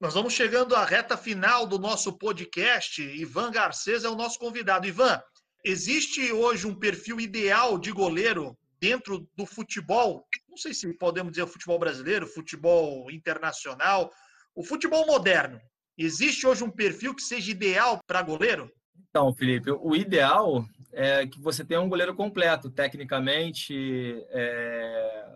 Nós 0.00 0.14
vamos 0.14 0.32
chegando 0.32 0.74
à 0.74 0.84
reta 0.86 1.18
final 1.18 1.66
do 1.66 1.78
nosso 1.78 2.16
podcast. 2.16 3.02
Ivan 3.02 3.50
Garcês 3.50 4.04
é 4.04 4.08
o 4.08 4.16
nosso 4.16 4.38
convidado. 4.38 4.86
Ivan, 4.86 5.20
existe 5.62 6.32
hoje 6.32 6.66
um 6.66 6.74
perfil 6.74 7.20
ideal 7.20 7.76
de 7.76 7.92
goleiro 7.92 8.56
dentro 8.84 9.26
do 9.34 9.46
futebol, 9.46 10.26
não 10.46 10.58
sei 10.58 10.74
se 10.74 10.92
podemos 10.98 11.32
dizer 11.32 11.46
futebol 11.46 11.78
brasileiro, 11.78 12.26
futebol 12.26 13.10
internacional, 13.10 14.12
o 14.54 14.62
futebol 14.62 15.06
moderno. 15.06 15.58
Existe 15.96 16.46
hoje 16.46 16.62
um 16.62 16.70
perfil 16.70 17.14
que 17.14 17.22
seja 17.22 17.50
ideal 17.50 17.98
para 18.06 18.20
goleiro? 18.20 18.70
Então, 19.08 19.32
Felipe, 19.32 19.70
o 19.70 19.96
ideal 19.96 20.66
é 20.92 21.26
que 21.26 21.40
você 21.40 21.64
tenha 21.64 21.80
um 21.80 21.88
goleiro 21.88 22.14
completo, 22.14 22.68
tecnicamente, 22.68 23.74
é, 24.28 25.28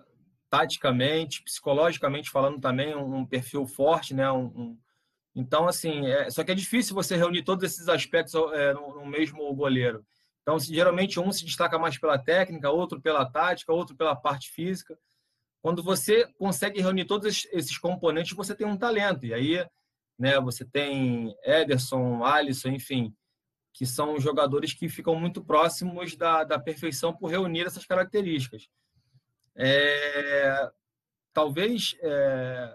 taticamente, 0.51 1.43
psicologicamente 1.43 2.29
falando 2.29 2.61
também, 2.61 2.95
um 2.95 3.25
perfil 3.25 3.67
forte, 3.67 4.13
né? 4.13 4.31
Um, 4.31 4.45
um... 4.45 4.79
então, 5.35 5.67
assim, 5.67 6.07
é... 6.07 6.29
só 6.29 6.45
que 6.45 6.53
é 6.53 6.55
difícil 6.55 6.95
você 6.95 7.17
reunir 7.17 7.45
todos 7.45 7.65
esses 7.65 7.89
aspectos 7.89 8.35
é, 8.53 8.75
no, 8.75 8.97
no 8.97 9.07
mesmo 9.07 9.55
goleiro. 9.55 10.05
Então, 10.49 10.59
geralmente 10.59 11.21
um 11.21 11.31
se 11.31 11.45
destaca 11.45 11.79
mais 11.79 11.99
pela 11.99 12.19
técnica, 12.19 12.71
outro 12.71 12.99
pela 13.03 13.27
tática, 13.27 13.71
outro 13.71 13.95
pela 13.95 14.17
parte 14.17 14.51
física. 14.51 14.99
Quando 15.61 15.83
você 15.83 16.27
consegue 16.39 16.81
reunir 16.81 17.05
todos 17.05 17.47
esses 17.53 17.77
componentes, 17.77 18.35
você 18.35 18.55
tem 18.55 18.67
um 18.67 18.79
talento. 18.79 19.27
E 19.27 19.35
aí, 19.35 19.67
né, 20.19 20.41
você 20.41 20.65
tem 20.65 21.37
Ederson, 21.45 22.25
Alisson, 22.25 22.71
enfim, 22.71 23.15
que 23.75 23.85
são 23.85 24.19
jogadores 24.19 24.73
que 24.73 24.89
ficam 24.89 25.15
muito 25.17 25.45
próximos 25.45 26.17
da, 26.17 26.45
da 26.45 26.59
perfeição 26.59 27.15
por 27.15 27.29
reunir 27.29 27.67
essas 27.67 27.85
características. 27.85 28.71
É, 29.55 30.71
talvez 31.35 31.95
é, 32.01 32.75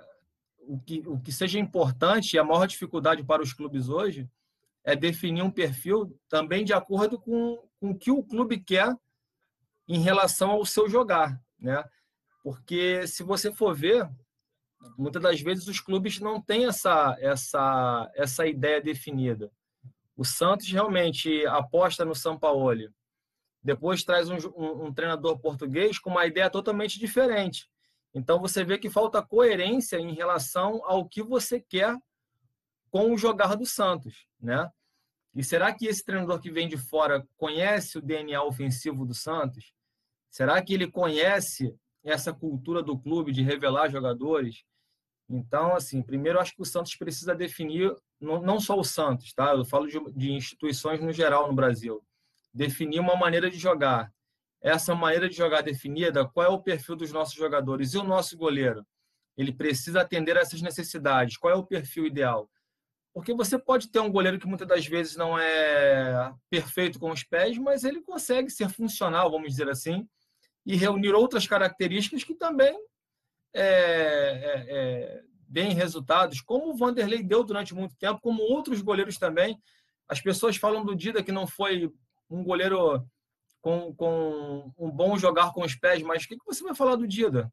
o, 0.60 0.80
que, 0.80 1.02
o 1.08 1.20
que 1.20 1.32
seja 1.32 1.58
importante 1.58 2.34
e 2.34 2.38
a 2.38 2.44
maior 2.44 2.68
dificuldade 2.68 3.24
para 3.24 3.42
os 3.42 3.52
clubes 3.52 3.90
hoje 3.90 4.30
é 4.84 4.96
definir 4.96 5.42
um 5.42 5.52
perfil 5.52 6.18
também 6.28 6.66
de 6.66 6.74
acordo 6.74 7.20
com, 7.20 7.58
com 7.80 7.92
o 7.92 7.98
que 7.98 8.12
o 8.12 8.24
clube 8.24 8.60
quer 8.60 8.94
em 9.88 10.00
relação 10.00 10.52
ao 10.52 10.66
seu 10.66 10.90
jogar. 10.90 11.40
né? 11.60 11.84
Porque 12.44 13.08
se 13.08 13.24
você 13.24 13.52
for 13.54 13.74
ver, 13.74 14.10
muitas 14.98 15.22
das 15.22 15.42
vezes 15.42 15.68
os 15.68 15.80
clubes 15.80 16.20
não 16.20 16.42
têm 16.42 16.66
essa, 16.66 17.16
essa, 17.20 18.12
essa 18.16 18.46
ideia 18.46 18.82
definida. 18.82 19.52
O 20.16 20.26
Santos 20.26 20.70
realmente 20.70 21.46
aposta 21.48 22.06
no 22.06 22.14
Sampaoli. 22.14 22.90
Depois 23.64 24.04
traz 24.04 24.30
um, 24.30 24.38
um, 24.56 24.88
um, 24.88 24.94
treinador 24.94 25.40
português 25.40 25.98
com 25.98 26.10
uma 26.10 26.26
ideia 26.26 26.50
totalmente 26.50 27.00
diferente. 27.00 27.68
Então 28.14 28.40
você 28.40 28.64
vê 28.64 28.78
que 28.78 28.90
falta 28.90 29.24
coerência 29.24 29.98
em 29.98 30.14
relação 30.14 30.82
ao 30.86 31.08
que 31.08 31.24
você 31.24 31.62
quer 31.62 31.98
com 32.92 33.12
o 33.12 33.18
jogar 33.18 33.56
do 33.56 33.66
Santos, 33.66 34.28
né? 34.44 34.70
E 35.34 35.44
será 35.44 35.74
que 35.74 35.88
esse 35.88 36.04
treinador 36.04 36.40
que 36.40 36.52
vem 36.52 36.68
de 36.68 36.78
fora 36.78 37.26
conhece 37.38 37.98
o 37.98 38.02
DNA 38.02 38.44
ofensivo 38.44 39.06
do 39.06 39.14
Santos? 39.14 39.74
Será 40.30 40.62
que 40.62 40.74
ele 40.74 40.92
conhece 40.92 41.76
essa 42.04 42.34
cultura 42.34 42.84
do 42.84 43.00
clube 43.00 43.32
de 43.32 43.42
revelar 43.42 43.90
jogadores? 43.90 44.64
Então, 45.30 45.76
assim, 45.76 46.04
primeiro 46.04 46.40
acho 46.40 46.56
que 46.56 46.62
o 46.62 46.66
Santos 46.66 46.96
precisa 46.96 47.34
definir, 47.34 47.96
não 48.20 48.60
só 48.60 48.78
o 48.78 48.84
Santos, 48.84 49.34
tá? 49.34 49.54
Eu 49.54 49.66
falo 49.66 49.88
de, 49.88 50.00
de 50.12 50.32
instituições 50.32 51.02
no 51.02 51.12
geral 51.12 51.48
no 51.48 51.56
Brasil. 51.56 52.04
Definir 52.54 53.00
uma 53.00 53.16
maneira 53.16 53.50
de 53.50 53.58
jogar. 53.58 54.14
Essa 54.62 54.94
maneira 54.94 55.28
de 55.28 55.36
jogar 55.36 55.62
definida, 55.62 56.28
qual 56.28 56.46
é 56.46 56.50
o 56.50 56.62
perfil 56.62 56.96
dos 56.96 57.12
nossos 57.12 57.34
jogadores? 57.34 57.94
E 57.94 57.98
o 57.98 58.04
nosso 58.04 58.38
goleiro? 58.38 58.86
Ele 59.36 59.52
precisa 59.52 60.02
atender 60.02 60.38
a 60.38 60.42
essas 60.42 60.62
necessidades. 60.62 61.38
Qual 61.38 61.52
é 61.52 61.56
o 61.56 61.66
perfil 61.66 62.06
ideal? 62.06 62.50
Porque 63.14 63.34
você 63.34 63.60
pode 63.60 63.90
ter 63.90 64.00
um 64.00 64.12
goleiro 64.12 64.40
que 64.40 64.48
muitas 64.48 64.68
das 64.68 64.86
vezes 64.86 65.16
não 65.16 65.38
é 65.38 66.34
perfeito 66.50 67.00
com 67.00 67.12
os 67.12 67.24
pés, 67.24 67.58
mas 67.58 67.84
ele 67.84 68.02
consegue 68.02 68.50
ser 68.50 68.70
funcional, 68.70 69.30
vamos 69.30 69.50
dizer 69.50 69.70
assim, 69.70 70.08
e 70.66 70.76
reunir 70.76 71.14
outras 71.14 71.46
características 71.46 72.24
que 72.24 72.34
também 72.34 72.76
é, 73.54 73.62
é, 73.62 74.66
é, 74.68 75.22
deem 75.48 75.74
resultados, 75.74 76.42
como 76.42 76.72
o 76.72 76.76
Vanderlei 76.76 77.22
deu 77.22 77.44
durante 77.44 77.76
muito 77.76 77.96
tempo, 77.98 78.20
como 78.20 78.42
outros 78.42 78.82
goleiros 78.82 79.18
também. 79.18 79.62
As 80.08 80.20
pessoas 80.20 80.58
falam 80.58 80.84
do 80.84 80.96
Dida 80.96 81.22
que 81.22 81.32
não 81.32 81.46
foi 81.46 81.92
um 82.30 82.44
goleiro 82.44 83.06
com, 83.62 83.94
com 83.94 84.74
um 84.78 84.90
bom 84.90 85.18
jogar 85.18 85.54
com 85.54 85.64
os 85.64 85.76
pés, 85.76 86.02
mas 86.02 86.24
o 86.24 86.28
que, 86.28 86.38
você 86.46 86.64
vai 86.64 86.74
falar 86.74 86.96
do 86.96 87.08
Dida? 87.08 87.52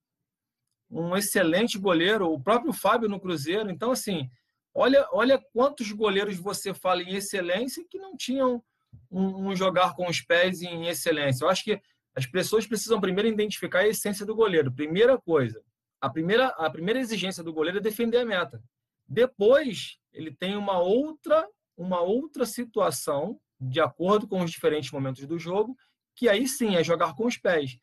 Um 0.91 1.15
excelente 1.17 1.79
goleiro, 1.79 2.33
o 2.33 2.43
próprio 2.43 2.73
Fábio 2.73 3.09
no 3.09 3.21
Cruzeiro. 3.21 3.71
Então, 3.71 3.93
assim, 3.93 4.29
olha, 4.75 5.07
olha 5.13 5.39
quantos 5.53 5.91
goleiros 5.93 6.37
você 6.37 6.73
fala 6.73 7.03
em 7.03 7.15
excelência 7.15 7.85
que 7.89 7.99
não 7.99 8.17
tinham 8.17 8.63
um, 9.11 9.49
um 9.49 9.57
jogar 9.57 9.95
com 9.95 10.09
os 10.09 10.21
pés 10.21 10.63
em 10.63 10.87
excelência. 10.87 11.45
Eu 11.45 11.49
acho 11.49 11.65
que 11.65 11.81
as 12.15 12.27
pessoas 12.27 12.67
precisam 12.67 13.01
primeiro 13.01 13.29
identificar 13.29 13.81
a 13.81 13.89
essência 13.89 14.27
do 14.27 14.35
goleiro. 14.35 14.73
Primeira 14.73 15.19
coisa, 15.19 15.63
a 16.01 16.09
primeira, 16.09 16.49
a 16.49 16.71
primeira 16.71 17.01
exigência 17.01 17.43
do 17.43 17.53
goleiro 17.53 17.79
é 17.79 17.83
defender 17.83 18.19
a 18.19 18.25
meta. 18.25 18.63
Depois, 19.07 19.99
ele 20.13 20.31
tem 20.31 20.57
uma 20.57 20.79
outra, 20.79 21.47
uma 21.77 22.01
outra 22.01 22.47
situação, 22.47 23.41
de 23.61 23.81
acordo 23.81 24.27
com 24.27 24.43
os 24.43 24.51
diferentes 24.51 24.91
momentos 24.91 25.27
do 25.27 25.39
jogo, 25.39 25.77
que 26.17 26.29
aí 26.29 26.47
sim 26.47 26.77
é 26.77 26.85
jogar 26.85 27.15
com 27.15 27.27
os 27.27 27.37
pés. 27.37 27.77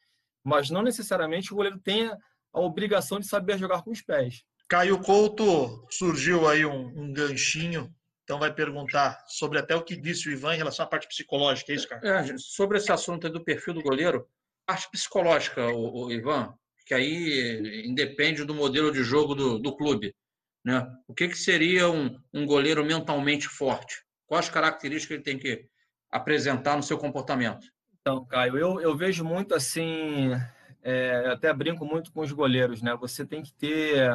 Mas 0.43 0.69
não 0.69 0.81
necessariamente 0.81 1.51
o 1.51 1.55
goleiro 1.55 1.79
tenha 1.79 2.17
a 2.53 2.59
obrigação 2.59 3.19
de 3.19 3.27
saber 3.27 3.57
jogar 3.57 3.83
com 3.83 3.91
os 3.91 4.01
pés. 4.01 4.43
Caio 4.67 4.99
Couto, 4.99 5.85
surgiu 5.89 6.47
aí 6.47 6.65
um, 6.65 6.87
um 6.95 7.13
ganchinho 7.13 7.93
então 8.27 8.37
vai 8.37 8.53
perguntar 8.53 9.23
sobre 9.25 9.57
até 9.57 9.73
o 9.73 9.81
que 9.81 9.95
disse 9.95 10.27
o 10.27 10.31
Ivan 10.33 10.53
em 10.53 10.57
relação 10.57 10.83
à 10.83 10.87
parte 10.87 11.07
psicológica, 11.07 11.71
é 11.71 11.75
isso, 11.75 11.87
cara? 11.87 12.05
É, 12.05 12.37
sobre 12.37 12.77
esse 12.77 12.91
assunto 12.91 13.29
do 13.29 13.41
perfil 13.41 13.73
do 13.73 13.81
goleiro, 13.81 14.27
parte 14.65 14.91
psicológica, 14.91 15.65
o, 15.67 16.07
o 16.07 16.11
Ivan, 16.11 16.53
que 16.85 16.93
aí 16.93 17.85
independe 17.85 18.43
do 18.43 18.53
modelo 18.53 18.91
de 18.91 19.01
jogo 19.01 19.33
do, 19.33 19.57
do 19.57 19.73
clube. 19.73 20.13
Né? 20.61 20.85
O 21.07 21.13
que, 21.13 21.29
que 21.29 21.37
seria 21.37 21.89
um, 21.89 22.19
um 22.33 22.45
goleiro 22.45 22.83
mentalmente 22.83 23.47
forte? 23.47 24.03
Quais 24.25 24.49
características 24.49 25.15
ele 25.15 25.23
tem 25.23 25.39
que 25.39 25.65
apresentar 26.11 26.75
no 26.75 26.83
seu 26.83 26.97
comportamento? 26.97 27.65
Então, 28.01 28.25
Caio, 28.25 28.57
eu, 28.57 28.81
eu 28.81 28.97
vejo 28.97 29.23
muito 29.23 29.55
assim, 29.55 30.31
é, 30.83 31.29
até 31.31 31.53
brinco 31.53 31.85
muito 31.85 32.11
com 32.11 32.19
os 32.19 32.33
goleiros, 32.33 32.81
né? 32.81 32.93
Você 32.99 33.25
tem 33.25 33.41
que 33.41 33.53
ter 33.53 34.09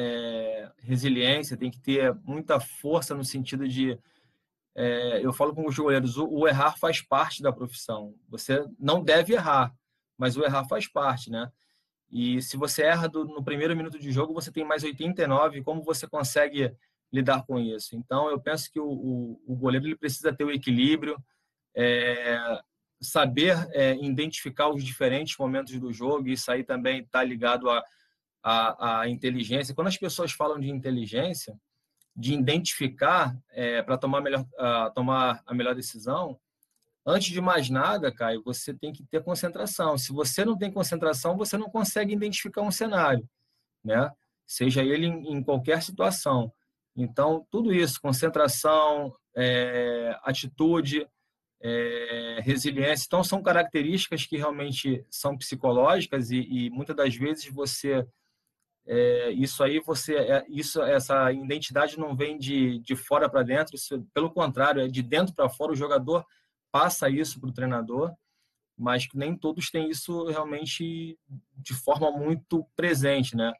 é, 0.00 0.70
resiliência, 0.78 1.56
tem 1.56 1.72
que 1.72 1.80
ter 1.80 2.14
muita 2.22 2.60
força 2.60 3.16
no 3.16 3.24
sentido 3.24 3.66
de. 3.66 3.98
É, 4.76 5.26
eu 5.26 5.32
falo 5.32 5.52
com 5.52 5.66
os 5.66 5.76
goleiros, 5.76 6.16
o, 6.16 6.28
o, 6.28 6.46
errar 6.46 6.78
faz 6.78 7.02
parte 7.02 7.42
da 7.42 7.52
profissão. 7.52 8.14
Você 8.28 8.64
não 8.78 9.02
deve 9.02 9.34
errar, 9.34 9.74
mas 10.16 10.36
o 10.36 10.44
errar 10.44 10.68
faz 10.68 10.86
parte, 10.86 11.30
né? 11.30 11.50
E 12.08 12.40
se 12.40 12.56
você 12.56 12.82
erra 12.82 13.08
do, 13.08 13.24
no 13.24 13.42
primeiro 13.42 13.76
minuto 13.76 13.98
de 13.98 14.12
jogo, 14.12 14.32
você 14.32 14.52
tem 14.52 14.64
mais 14.64 14.84
89. 14.84 15.64
Como 15.64 15.82
você 15.82 16.06
consegue 16.06 16.72
lidar 17.12 17.44
com 17.44 17.58
isso? 17.58 17.96
Então, 17.96 18.30
eu 18.30 18.40
penso 18.40 18.70
que 18.72 18.78
o, 18.78 18.88
o, 18.88 19.42
o 19.48 19.56
goleiro 19.56 19.84
ele 19.84 19.96
precisa 19.96 20.32
ter 20.32 20.44
o 20.44 20.50
equilíbrio, 20.50 21.18
é, 21.74 22.38
saber 23.00 23.56
é, 23.72 23.96
identificar 23.96 24.68
os 24.68 24.84
diferentes 24.84 25.36
momentos 25.36 25.78
do 25.80 25.92
jogo. 25.92 26.28
E 26.28 26.34
isso 26.34 26.52
aí 26.52 26.62
também 26.62 27.00
está 27.00 27.22
ligado 27.22 27.68
a, 27.68 27.82
a, 28.42 29.00
a, 29.00 29.08
inteligência. 29.08 29.74
Quando 29.74 29.88
as 29.88 29.96
pessoas 29.96 30.32
falam 30.32 30.58
de 30.58 30.70
inteligência, 30.70 31.58
de 32.14 32.34
identificar 32.34 33.36
é, 33.50 33.82
para 33.82 33.96
tomar, 33.96 34.20
melhor, 34.20 34.40
uh, 34.40 34.92
tomar 34.94 35.42
a 35.46 35.54
melhor 35.54 35.74
decisão, 35.74 36.38
Antes 37.10 37.30
de 37.30 37.40
mais 37.40 37.70
nada, 37.70 38.12
Caio, 38.12 38.42
você 38.44 38.74
tem 38.74 38.92
que 38.92 39.02
ter 39.02 39.24
concentração. 39.24 39.96
Se 39.96 40.12
você 40.12 40.44
não 40.44 40.58
tem 40.58 40.70
concentração, 40.70 41.38
você 41.38 41.56
não 41.56 41.70
consegue 41.70 42.12
identificar 42.12 42.60
um 42.60 42.70
cenário, 42.70 43.26
né? 43.82 44.12
Seja 44.46 44.82
ele 44.82 45.06
em, 45.06 45.42
qualquer 45.42 45.82
situação. 45.82 46.52
Então, 46.94 47.46
tudo 47.50 47.72
isso, 47.72 47.98
concentração, 47.98 49.16
é, 49.34 50.18
atitude, 50.22 51.08
é, 51.62 52.40
resiliência, 52.42 53.06
então 53.06 53.24
são 53.24 53.42
características 53.42 54.26
que 54.26 54.36
realmente 54.36 55.02
são 55.08 55.34
psicológicas 55.34 56.30
e, 56.30 56.40
e 56.40 56.68
muitas 56.68 56.94
das 56.94 57.16
vezes 57.16 57.46
você 57.46 58.06
é, 58.90 59.30
isso 59.32 59.62
aí 59.62 59.80
você 59.80 60.16
é, 60.16 60.46
isso 60.48 60.80
essa 60.82 61.30
identidade 61.30 61.98
não 61.98 62.16
vem 62.16 62.38
de, 62.38 62.78
de 62.78 62.96
fora 62.96 63.28
para 63.28 63.42
dentro, 63.42 63.76
isso, 63.76 64.02
pelo 64.14 64.30
contrário, 64.30 64.80
é 64.80 64.88
de 64.88 65.02
dentro 65.02 65.34
para 65.34 65.50
fora. 65.50 65.72
O 65.72 65.76
jogador 65.76 66.24
passa 66.72 67.10
isso 67.10 67.38
para 67.38 67.50
o 67.50 67.52
treinador, 67.52 68.14
mas 68.76 69.06
que 69.06 69.18
nem 69.18 69.36
todos 69.36 69.70
têm 69.70 69.90
isso 69.90 70.24
realmente 70.28 71.18
de 71.54 71.74
forma 71.74 72.10
muito 72.10 72.66
presente, 72.74 73.36
né? 73.36 73.52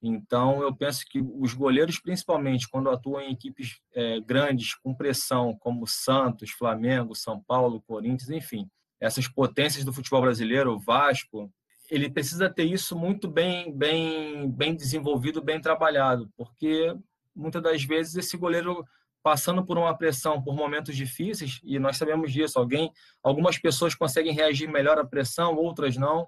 Então, 0.00 0.62
eu 0.62 0.74
penso 0.74 1.04
que 1.08 1.20
os 1.20 1.52
goleiros, 1.52 2.00
principalmente 2.00 2.68
quando 2.68 2.90
atuam 2.90 3.20
em 3.20 3.32
equipes 3.32 3.78
é, 3.94 4.20
grandes, 4.20 4.74
com 4.74 4.94
pressão, 4.94 5.54
como 5.60 5.86
Santos, 5.86 6.50
Flamengo, 6.50 7.14
São 7.14 7.40
Paulo, 7.40 7.82
Corinthians, 7.82 8.30
enfim, 8.30 8.68
essas 8.98 9.28
potências 9.28 9.84
do 9.84 9.92
futebol 9.92 10.22
brasileiro, 10.22 10.78
Vasco, 10.78 11.52
ele 11.92 12.08
precisa 12.08 12.48
ter 12.48 12.64
isso 12.64 12.96
muito 12.96 13.28
bem, 13.28 13.70
bem, 13.70 14.50
bem 14.50 14.74
desenvolvido, 14.74 15.42
bem 15.42 15.60
trabalhado, 15.60 16.32
porque 16.38 16.96
muitas 17.36 17.62
das 17.62 17.84
vezes 17.84 18.16
esse 18.16 18.34
goleiro 18.34 18.82
passando 19.22 19.62
por 19.62 19.76
uma 19.76 19.96
pressão, 19.96 20.42
por 20.42 20.56
momentos 20.56 20.96
difíceis, 20.96 21.60
e 21.62 21.78
nós 21.78 21.98
sabemos 21.98 22.32
disso, 22.32 22.58
alguém, 22.58 22.90
algumas 23.22 23.58
pessoas 23.58 23.94
conseguem 23.94 24.32
reagir 24.32 24.68
melhor 24.68 24.98
à 24.98 25.04
pressão, 25.04 25.54
outras 25.54 25.94
não, 25.94 26.26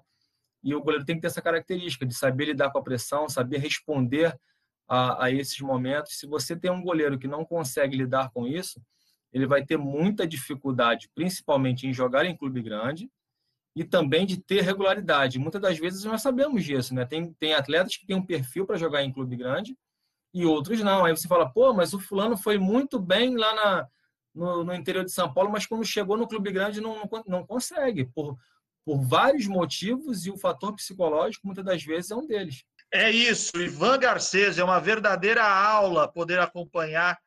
e 0.63 0.75
o 0.75 0.83
goleiro 0.83 1.03
tem 1.03 1.15
que 1.15 1.21
ter 1.21 1.27
essa 1.27 1.41
característica 1.41 2.05
de 2.05 2.13
saber 2.13 2.45
lidar 2.45 2.69
com 2.69 2.77
a 2.77 2.83
pressão, 2.83 3.27
saber 3.27 3.57
responder 3.57 4.37
a, 4.87 5.25
a 5.25 5.31
esses 5.31 5.59
momentos. 5.61 6.19
Se 6.19 6.27
você 6.27 6.55
tem 6.55 6.69
um 6.69 6.83
goleiro 6.83 7.17
que 7.17 7.27
não 7.27 7.43
consegue 7.43 7.97
lidar 7.97 8.29
com 8.29 8.45
isso, 8.45 8.79
ele 9.33 9.47
vai 9.47 9.65
ter 9.65 9.77
muita 9.77 10.27
dificuldade, 10.27 11.09
principalmente 11.15 11.87
em 11.87 11.93
jogar 11.93 12.23
em 12.23 12.37
clube 12.37 12.61
grande, 12.61 13.09
e 13.75 13.83
também 13.83 14.25
de 14.25 14.37
ter 14.37 14.61
regularidade. 14.61 15.37
Muitas 15.37 15.61
das 15.61 15.77
vezes 15.77 16.03
nós 16.05 16.21
sabemos 16.21 16.63
disso, 16.63 16.93
né? 16.95 17.05
Tem, 17.05 17.33
tem 17.33 17.53
atletas 17.53 17.97
que 17.97 18.05
têm 18.05 18.15
um 18.15 18.25
perfil 18.25 18.65
para 18.65 18.77
jogar 18.77 19.03
em 19.03 19.11
clube 19.11 19.35
grande, 19.35 19.77
e 20.33 20.45
outros 20.45 20.81
não. 20.81 21.05
Aí 21.05 21.15
você 21.15 21.27
fala, 21.27 21.49
pô, 21.49 21.73
mas 21.73 21.93
o 21.93 21.99
fulano 21.99 22.37
foi 22.37 22.57
muito 22.57 22.99
bem 22.99 23.35
lá 23.35 23.53
na, 23.53 23.87
no, 24.33 24.63
no 24.63 24.73
interior 24.73 25.03
de 25.03 25.11
São 25.11 25.33
Paulo, 25.33 25.51
mas 25.51 25.65
quando 25.65 25.83
chegou 25.85 26.17
no 26.17 26.27
clube 26.27 26.51
grande 26.51 26.79
não, 26.79 26.95
não, 26.95 27.23
não 27.27 27.45
consegue, 27.45 28.05
por, 28.05 28.37
por 28.85 29.01
vários 29.01 29.45
motivos, 29.47 30.25
e 30.25 30.31
o 30.31 30.37
fator 30.37 30.73
psicológico 30.73 31.45
muitas 31.45 31.65
das 31.65 31.83
vezes 31.83 32.11
é 32.11 32.15
um 32.15 32.25
deles. 32.25 32.63
É 32.93 33.11
isso, 33.11 33.57
Ivan 33.57 33.97
Garcês, 33.99 34.57
é 34.57 34.63
uma 34.63 34.79
verdadeira 34.79 35.43
aula 35.43 36.07
poder 36.07 36.39
acompanhar 36.39 37.17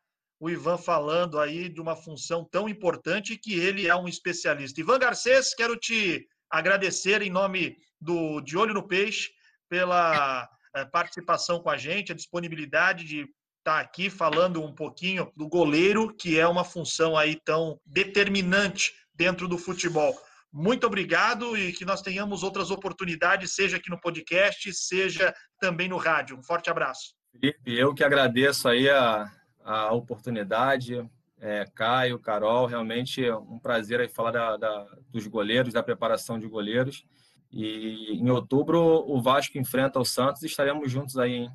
o 0.40 0.48
Ivan 0.48 0.78
falando 0.78 1.38
aí 1.38 1.68
de 1.68 1.80
uma 1.80 1.96
função 1.96 2.44
tão 2.44 2.68
importante 2.68 3.36
que 3.36 3.54
ele 3.58 3.88
é 3.88 3.94
um 3.94 4.06
especialista. 4.06 4.80
Ivan 4.80 4.98
Garcês, 4.98 5.54
quero 5.54 5.76
te 5.76 6.26
agradecer 6.50 7.22
em 7.22 7.30
nome 7.30 7.76
do 8.00 8.40
De 8.40 8.56
Olho 8.56 8.74
no 8.74 8.86
Peixe 8.86 9.30
pela 9.68 10.48
eh, 10.74 10.84
participação 10.86 11.60
com 11.60 11.70
a 11.70 11.76
gente, 11.76 12.12
a 12.12 12.14
disponibilidade 12.14 13.04
de 13.04 13.20
estar 13.20 13.30
tá 13.64 13.80
aqui 13.80 14.08
falando 14.08 14.62
um 14.62 14.74
pouquinho 14.74 15.30
do 15.36 15.48
goleiro, 15.48 16.14
que 16.14 16.38
é 16.38 16.46
uma 16.46 16.64
função 16.64 17.16
aí 17.16 17.36
tão 17.44 17.78
determinante 17.84 18.92
dentro 19.14 19.48
do 19.48 19.58
futebol. 19.58 20.16
Muito 20.52 20.86
obrigado 20.86 21.56
e 21.56 21.72
que 21.72 21.84
nós 21.84 22.00
tenhamos 22.00 22.42
outras 22.42 22.70
oportunidades, 22.70 23.54
seja 23.54 23.76
aqui 23.76 23.90
no 23.90 24.00
podcast, 24.00 24.72
seja 24.72 25.34
também 25.60 25.88
no 25.88 25.98
rádio. 25.98 26.38
Um 26.38 26.42
forte 26.42 26.70
abraço. 26.70 27.14
Felipe, 27.30 27.76
eu 27.76 27.94
que 27.94 28.02
agradeço 28.02 28.68
aí 28.68 28.88
a, 28.88 29.30
a 29.62 29.92
oportunidade. 29.92 31.06
É, 31.40 31.64
Caio, 31.74 32.18
Carol, 32.18 32.66
realmente 32.66 33.24
é 33.24 33.34
um 33.36 33.58
prazer 33.58 34.00
aí 34.00 34.08
falar 34.08 34.32
da, 34.32 34.56
da, 34.56 34.86
dos 35.08 35.26
goleiros, 35.26 35.72
da 35.72 35.82
preparação 35.82 36.38
de 36.38 36.48
goleiros. 36.48 37.04
E 37.50 38.12
em 38.12 38.28
outubro 38.30 38.80
o 38.80 39.20
Vasco 39.22 39.56
enfrenta 39.56 39.98
o 39.98 40.04
Santos 40.04 40.42
e 40.42 40.46
estaremos 40.46 40.90
juntos 40.90 41.16
aí, 41.16 41.32
hein? 41.32 41.50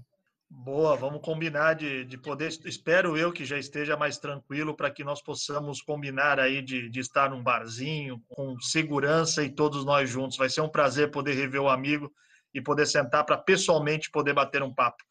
Boa, 0.56 0.96
vamos 0.96 1.22
combinar 1.22 1.74
de, 1.74 2.06
de 2.06 2.18
poder. 2.18 2.48
Espero 2.66 3.18
eu 3.18 3.34
que 3.34 3.44
já 3.44 3.58
esteja 3.58 3.98
mais 3.98 4.18
tranquilo 4.18 4.76
para 4.76 4.92
que 4.92 5.04
nós 5.04 5.22
possamos 5.22 5.82
combinar 5.82 6.40
aí 6.40 6.62
de, 6.62 6.90
de 6.90 7.00
estar 7.00 7.30
num 7.32 7.42
barzinho 7.42 8.22
com 8.30 8.58
segurança 8.60 9.44
e 9.44 9.50
todos 9.50 9.84
nós 9.84 10.10
juntos. 10.10 10.38
Vai 10.38 10.50
ser 10.50 10.62
um 10.62 10.70
prazer 10.70 11.10
poder 11.10 11.34
rever 11.34 11.60
o 11.60 11.70
amigo 11.70 12.12
e 12.54 12.62
poder 12.62 12.86
sentar 12.86 13.26
para 13.26 13.38
pessoalmente 13.38 14.12
poder 14.12 14.34
bater 14.34 14.62
um 14.62 14.74
papo. 14.74 15.04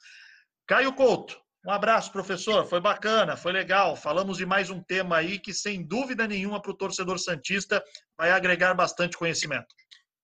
Caio 0.64 0.92
Couto, 0.92 1.41
um 1.64 1.70
abraço, 1.70 2.10
professor. 2.10 2.64
Foi 2.66 2.80
bacana, 2.80 3.36
foi 3.36 3.52
legal. 3.52 3.94
Falamos 3.94 4.38
de 4.38 4.46
mais 4.46 4.68
um 4.70 4.82
tema 4.82 5.16
aí 5.16 5.38
que, 5.38 5.54
sem 5.54 5.86
dúvida 5.86 6.26
nenhuma, 6.26 6.60
para 6.60 6.72
o 6.72 6.76
torcedor 6.76 7.18
Santista 7.18 7.82
vai 8.18 8.30
agregar 8.32 8.74
bastante 8.74 9.16
conhecimento. 9.16 9.74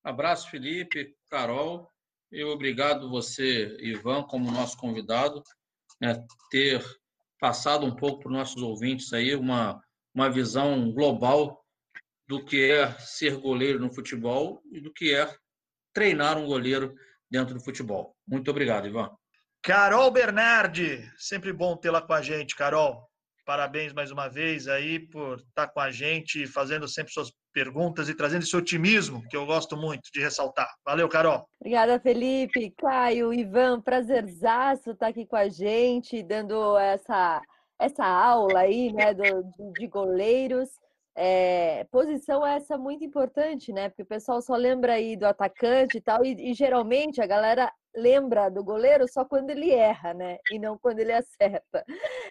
Abraço, 0.03 0.51
Felipe, 0.51 1.14
Carol. 1.30 1.89
E 2.32 2.43
obrigado 2.45 3.09
você, 3.09 3.76
Ivan, 3.80 4.22
como 4.24 4.51
nosso 4.51 4.76
convidado, 4.76 5.43
né, 6.01 6.22
ter 6.51 6.84
passado 7.41 7.86
um 7.86 7.95
pouco 7.95 8.20
para 8.20 8.30
os 8.30 8.36
nossos 8.36 8.62
ouvintes 8.62 9.12
aí 9.12 9.34
uma, 9.34 9.80
uma 10.14 10.28
visão 10.28 10.91
global 10.93 11.64
do 12.26 12.45
que 12.45 12.70
é 12.70 12.93
ser 12.99 13.36
goleiro 13.39 13.78
no 13.78 13.93
futebol 13.93 14.61
e 14.70 14.80
do 14.80 14.93
que 14.93 15.14
é 15.14 15.34
treinar 15.95 16.36
um 16.36 16.47
goleiro 16.47 16.95
dentro 17.30 17.55
do 17.55 17.64
futebol. 17.64 18.14
Muito 18.26 18.51
obrigado, 18.51 18.86
Ivan. 18.86 19.11
Carol 19.69 20.11
Bernardi, 20.11 21.07
sempre 21.19 21.53
bom 21.53 21.77
tê-la 21.77 22.01
com 22.01 22.14
a 22.14 22.23
gente, 22.23 22.57
Carol. 22.57 23.07
Parabéns 23.45 23.93
mais 23.93 24.11
uma 24.11 24.27
vez 24.27 24.66
aí 24.66 24.99
por 24.99 25.41
estar 25.41 25.69
com 25.69 25.79
a 25.79 25.91
gente, 25.91 26.47
fazendo 26.47 26.89
sempre 26.89 27.12
suas 27.12 27.31
perguntas 27.53 28.09
e 28.09 28.14
trazendo 28.14 28.45
esse 28.45 28.57
otimismo 28.57 29.23
que 29.29 29.37
eu 29.37 29.45
gosto 29.45 29.77
muito 29.77 30.09
de 30.11 30.21
ressaltar. 30.23 30.75
Valeu, 30.87 31.07
Carol. 31.07 31.47
Obrigada, 31.61 32.01
Felipe, 32.01 32.73
Caio, 32.79 33.31
Ivan, 33.31 33.79
prazerzaço 33.83 34.93
estar 34.93 35.09
aqui 35.09 35.27
com 35.27 35.37
a 35.37 35.51
gente, 35.51 36.23
dando 36.23 36.79
essa, 36.79 37.43
essa 37.79 38.07
aula 38.07 38.61
aí, 38.61 38.91
né, 38.91 39.12
do, 39.12 39.73
de 39.75 39.87
goleiros. 39.87 40.71
É, 41.21 41.83
posição 41.91 42.47
essa 42.47 42.79
muito 42.79 43.05
importante, 43.05 43.73
né? 43.73 43.89
Porque 43.89 44.03
o 44.03 44.07
pessoal 44.07 44.41
só 44.41 44.55
lembra 44.55 44.93
aí 44.93 45.16
do 45.16 45.27
atacante 45.27 45.97
e 45.97 46.01
tal, 46.01 46.25
e, 46.25 46.53
e, 46.53 46.55
geralmente 46.55 47.21
a 47.21 47.27
galera 47.27 47.73
lembra 47.93 48.49
do 48.49 48.62
goleiro 48.62 49.05
só 49.09 49.25
quando 49.25 49.51
ele 49.51 49.69
erra, 49.73 50.14
né? 50.14 50.39
E 50.53 50.61
não 50.61 50.79
quando 50.79 51.01
ele 51.01 51.11
acerta. 51.12 51.85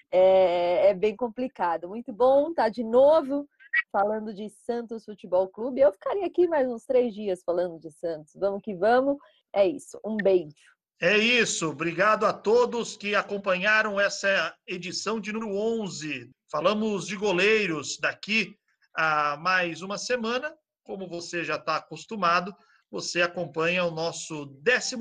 É, 0.10 0.92
é 0.92 0.94
bem 0.94 1.18
complicado. 1.18 1.90
Muito 1.90 2.14
bom 2.14 2.54
tá 2.54 2.70
de 2.70 2.82
novo 2.82 3.46
falando 3.92 4.34
de 4.34 4.48
Santos 4.50 5.04
Futebol 5.04 5.50
Clube. 5.50 5.82
Eu 5.82 5.92
ficaria 5.92 6.26
aqui 6.26 6.48
mais 6.48 6.66
uns 6.70 6.86
três 6.86 7.14
dias 7.14 7.44
falando 7.44 7.78
de 7.82 7.92
Santos. 7.92 8.32
Vamos 8.38 8.62
que 8.62 8.74
vamos. 8.74 9.18
É 9.54 9.68
isso. 9.68 10.00
Um 10.02 10.16
beijo. 10.16 10.56
É 11.02 11.18
isso. 11.18 11.72
Obrigado 11.72 12.26
a 12.26 12.32
todos 12.32 12.96
que 12.96 13.16
acompanharam 13.16 14.00
essa 14.00 14.56
edição 14.66 15.20
de 15.20 15.34
número 15.34 15.58
11. 15.58 16.32
Falamos 16.50 17.06
de 17.06 17.18
goleiros 17.18 17.98
daqui 18.00 18.58
a 18.98 19.38
mais 19.38 19.82
uma 19.82 19.98
semana. 19.98 20.54
Como 20.84 21.08
você 21.08 21.44
já 21.44 21.56
está 21.56 21.76
acostumado, 21.76 22.56
você 22.90 23.22
acompanha 23.22 23.84
o 23.84 23.92
nosso 23.92 24.46
12 24.46 24.96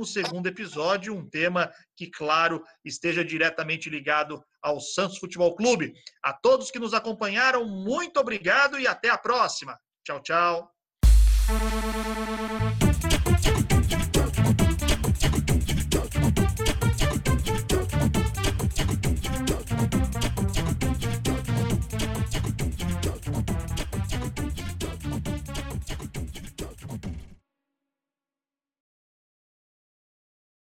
episódio, 0.47 1.15
um 1.15 1.29
tema 1.29 1.73
que, 1.97 2.11
claro, 2.11 2.63
esteja 2.85 3.25
diretamente 3.25 3.89
ligado 3.89 4.45
ao 4.61 4.81
Santos 4.81 5.19
Futebol 5.19 5.55
Clube. 5.55 5.95
A 6.23 6.33
todos 6.33 6.71
que 6.71 6.79
nos 6.79 6.93
acompanharam, 6.93 7.65
muito 7.65 8.19
obrigado 8.19 8.79
e 8.79 8.87
até 8.87 9.09
a 9.09 9.17
próxima. 9.17 9.79
Tchau, 10.05 10.21
tchau. 10.21 10.71